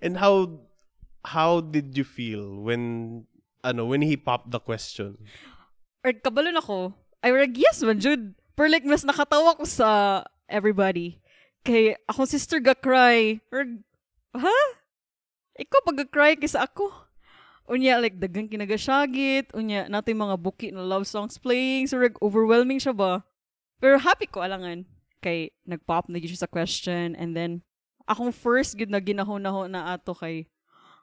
[0.00, 0.64] And how
[1.24, 3.24] how did you feel when
[3.60, 5.20] ano when he popped the question?
[6.00, 6.94] Or kabalon ako.
[7.20, 8.32] I were like, yes man, Jude.
[8.56, 11.20] Pero like, mas nakatawa ko sa everybody.
[11.66, 13.42] Kay akong sister ga-cry.
[13.52, 13.66] Or,
[14.32, 14.58] ha?
[15.58, 16.88] Ikaw pag ga-cry kaysa ako.
[17.66, 19.50] Unya, like, dagang kinagasyagit.
[19.50, 21.90] Unya, nato mga buki na love songs playing.
[21.90, 23.26] So, like, overwhelming siya ba?
[23.82, 24.86] Pero happy ko, alangan.
[25.18, 27.18] Kay, nag-pop na siya sa question.
[27.18, 27.66] And then,
[28.06, 30.46] akong first gid na ginahon-nahon na ato kay,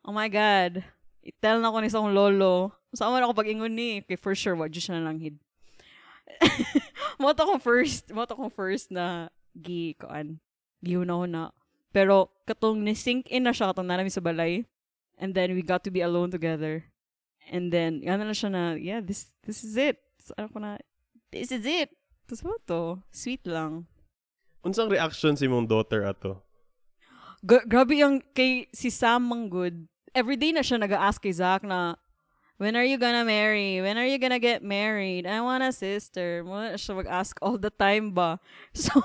[0.08, 0.82] oh my God,
[1.20, 2.72] itel na ko ni sa akong lolo.
[2.96, 5.36] Sa man ako pag-ingon ni, kay for sure, wad siya na lang hid.
[7.22, 10.40] mo to kong first, mo to kong first na gi, koan,
[10.80, 11.52] gihuna-huna.
[11.94, 14.66] Pero, katong ni-sink in na siya, katong namin sa balay.
[15.18, 16.86] And then, we got to be alone together.
[17.52, 20.00] And then, yan na siya na, yeah, this this is it.
[20.24, 20.80] So, ano ko na,
[21.32, 21.92] this is it.
[22.24, 23.86] Tapos mo to, sweet lang.
[24.64, 26.40] Unsang reaction si mong daughter ato?
[27.44, 29.92] Gra- grabe yung kay si Sam Manggod.
[30.16, 32.00] Everyday na siya nag-ask kay Zach na,
[32.62, 33.82] When are you gonna marry?
[33.82, 35.28] When are you gonna get married?
[35.28, 36.46] I want a sister.
[36.48, 38.40] Mo na siya mag-ask all the time ba?
[38.78, 39.04] So,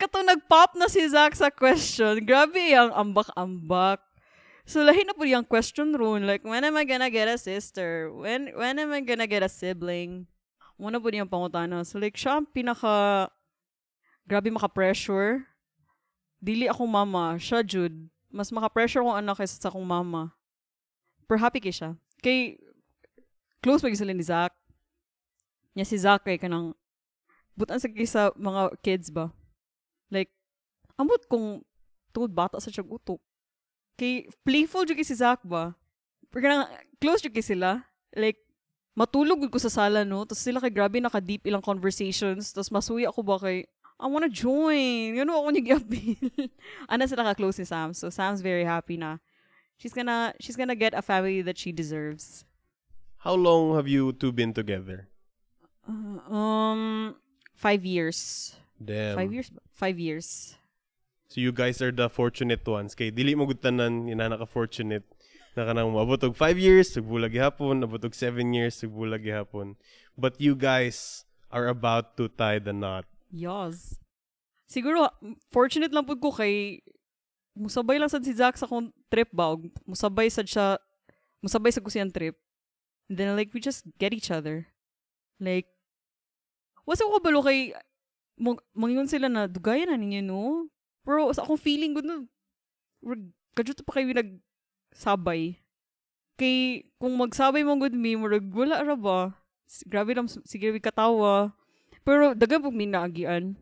[0.00, 2.24] kato nag-pop na si Zach sa question.
[2.24, 4.00] Grabe yung ambak-ambak.
[4.64, 6.24] So, lahi na po yung question rune.
[6.24, 8.08] Like, when am I gonna get a sister?
[8.08, 10.24] When when am I gonna get a sibling?
[10.80, 11.84] Muna po niyang pangutana.
[11.84, 13.28] So, like, siya ang pinaka,
[14.24, 15.44] grabe maka-pressure.
[16.40, 17.36] Dili akong mama.
[17.36, 18.08] Siya, Jude.
[18.32, 20.32] Mas maka-pressure akong anak kaysa sa akong mama.
[21.28, 21.92] Pero happy kay siya.
[22.24, 22.56] Kay,
[23.60, 24.52] close pa sila ni Zach.
[25.76, 26.72] Nya si Zach kay kanang,
[27.58, 29.28] butan sa kay sa mga kids ba?
[30.08, 30.30] Like,
[30.96, 31.66] amot kung
[32.14, 33.18] tungod bata sa siyang utok.
[33.94, 35.74] Kay, playful jud si Zach ba?
[36.30, 36.66] Pero
[36.98, 37.84] close jud sila.
[38.14, 38.38] Like,
[38.98, 40.26] matulog ko sa sala no.
[40.26, 42.54] Tapos sila kay grabe naka-deep ilang conversations.
[42.54, 43.66] Tapos masuya ako ba kay,
[43.98, 45.14] I wanna join.
[45.14, 46.18] You know, ako niya appeal
[46.90, 47.94] Ana sila ka-close ni Sam.
[47.94, 49.18] So, Sam's very happy na
[49.76, 52.44] she's gonna she's gonna get a family that she deserves.
[53.18, 55.08] How long have you two been together?
[55.88, 57.16] Uh, um,
[57.54, 58.54] five years.
[58.82, 59.16] Damn.
[59.16, 59.50] Five years?
[59.72, 60.56] Five years.
[61.28, 62.94] So you guys are the fortunate ones.
[62.94, 65.04] Kay dili mo gud tanan ina naka-fortunate
[65.54, 69.78] na kanang moabot og 5 years sugbulag gihapon, abot og 7 years sugbulag gihapon.
[70.18, 73.06] But you guys are about to tie the knot.
[73.30, 73.98] Yes.
[74.66, 75.10] Siguro,
[75.54, 76.82] fortunate lang po ko kay
[77.54, 79.54] musabay lang sad si Zach sa akong trip ba.
[79.54, 80.78] ug Musabay sad siya,
[81.38, 82.34] musabay sa ko siyang trip.
[83.06, 84.66] And then like, we just get each other.
[85.38, 85.70] Like,
[86.86, 87.70] wasa ko kabalo kay,
[88.74, 90.66] mangingon sila na, dugayan na ninyo, no?
[91.04, 92.00] Pero sa akong feeling ko,
[93.04, 95.60] we're- kadyo pa kayo nagsabay.
[96.34, 99.38] Kay, kung magsabay mong good me, murag, wala ra ba?
[99.86, 101.54] Grabe lang, sige, katawa.
[102.02, 103.54] Pero, dagan pong minaagian.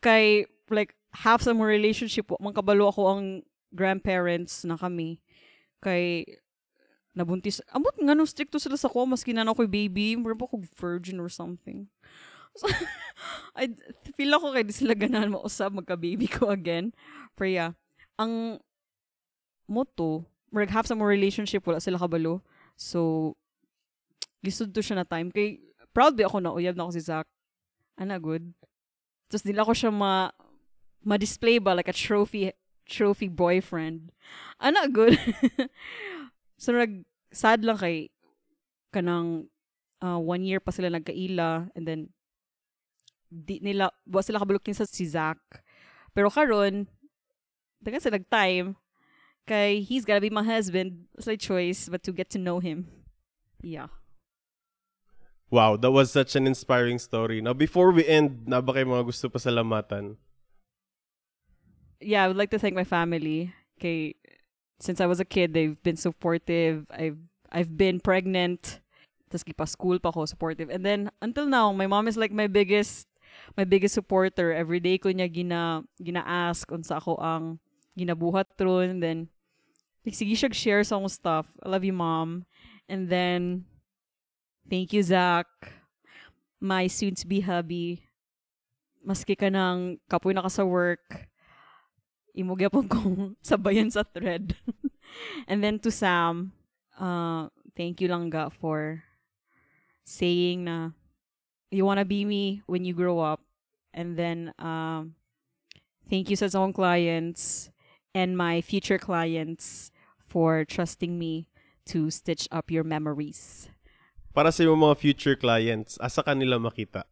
[0.00, 3.24] Kay, like, half sa mga relationship, man kabalo ako ang
[3.68, 5.20] grandparents na kami.
[5.84, 6.24] Kay,
[7.12, 7.60] nabuntis.
[7.72, 11.20] Amot nga no, stricto sila sa ko, maski na ako'y baby, mura pa ako virgin
[11.20, 11.88] or something.
[12.60, 12.72] So,
[13.56, 13.68] I
[14.16, 16.92] feel ako kay sila ganahan mausap magka-baby ko again.
[17.36, 17.72] Pero yeah,
[18.16, 18.60] ang
[19.68, 22.40] moto, murag half sa mga relationship, wala sila kabalo.
[22.76, 23.32] So,
[24.40, 25.28] lisod to siya na time.
[25.28, 25.60] Kay,
[25.92, 27.28] proud ba ako na uyab na ako si Zach.
[27.96, 28.52] Ana, good.
[29.28, 30.32] Tapos nila ko siya ma,
[31.04, 32.52] ma-display ba like a trophy
[32.86, 34.14] trophy boyfriend.
[34.62, 35.18] Ana, good.
[36.62, 37.04] so, nag,
[37.34, 38.08] sad lang kay
[38.94, 39.50] kanang
[40.00, 42.08] uh, one year pa sila nagkaila and then
[43.30, 45.38] di nila, wa sila kabalukin sa si Zach.
[46.14, 46.88] Pero karon
[47.82, 48.74] dagan sa nag-time,
[49.46, 51.06] kay he's gotta be my husband.
[51.14, 52.88] It's my choice, but to get to know him.
[53.62, 53.92] Yeah.
[55.46, 57.38] Wow, that was such an inspiring story.
[57.38, 60.18] Now, before we end, na ba kayo mga gusto pa salamatan?
[62.00, 63.52] yeah, I would like to thank my family.
[63.78, 64.14] Okay,
[64.80, 66.86] since I was a kid, they've been supportive.
[66.90, 67.18] I've
[67.50, 68.80] I've been pregnant.
[69.30, 70.70] Tapos pa school pa ako, supportive.
[70.70, 73.08] And then until now, my mom is like my biggest
[73.56, 74.52] my biggest supporter.
[74.52, 77.58] Every day ko niya gina gina-ask unsa ako ang
[77.96, 79.00] ginabuhat ron.
[79.00, 79.28] Then
[80.04, 81.46] like, sige siya share sa akong stuff.
[81.62, 82.44] I love you, mom.
[82.88, 83.66] And then
[84.68, 85.48] thank you, Zach.
[86.62, 88.06] My soon-to-be hubby.
[89.06, 91.30] Maski ka ng kapoy na ka sa work
[92.36, 94.52] imugya po kong sabayan sa thread.
[95.50, 96.52] and then to Sam,
[97.00, 99.00] uh, thank you lang ga for
[100.04, 100.92] saying na
[101.70, 103.40] you wanna be me when you grow up.
[103.94, 105.14] And then um,
[106.08, 107.70] thank you sa akong clients
[108.14, 109.90] and my future clients
[110.20, 111.48] for trusting me
[111.86, 113.70] to stitch up your memories.
[114.36, 117.08] Para sa iyong mga future clients, asa kanila makita?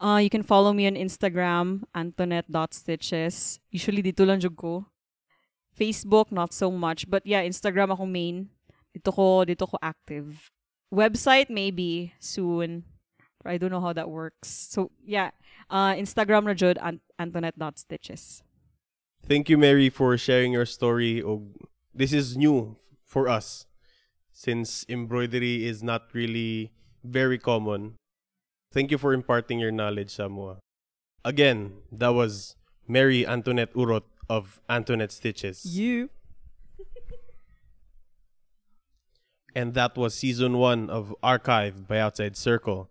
[0.00, 3.60] Uh, you can follow me on Instagram, antoinette.stitches.
[3.68, 4.88] Usually dito lang jud ko.
[5.76, 7.04] Facebook, not so much.
[7.04, 8.48] But yeah, Instagram ako main.
[8.94, 10.50] Dito ko, dito ko active.
[10.88, 12.86] Website, maybe, soon.
[13.46, 14.48] I don't know how that works.
[14.48, 15.30] So, yeah.
[15.70, 18.42] Uh, Instagram na jud, ant- antoinette.stitches.
[19.26, 21.22] Thank you, Mary, for sharing your story.
[21.94, 23.66] This is new for us
[24.32, 26.72] since embroidery is not really
[27.04, 27.94] very common.
[28.72, 30.58] Thank you for imparting your knowledge sa mua.
[31.24, 32.56] Again, that was
[32.88, 35.64] Mary Antoinette Urot of Antoinette Stitches.
[35.64, 36.10] You.
[39.54, 42.90] And that was season one of Archive by Outside Circle.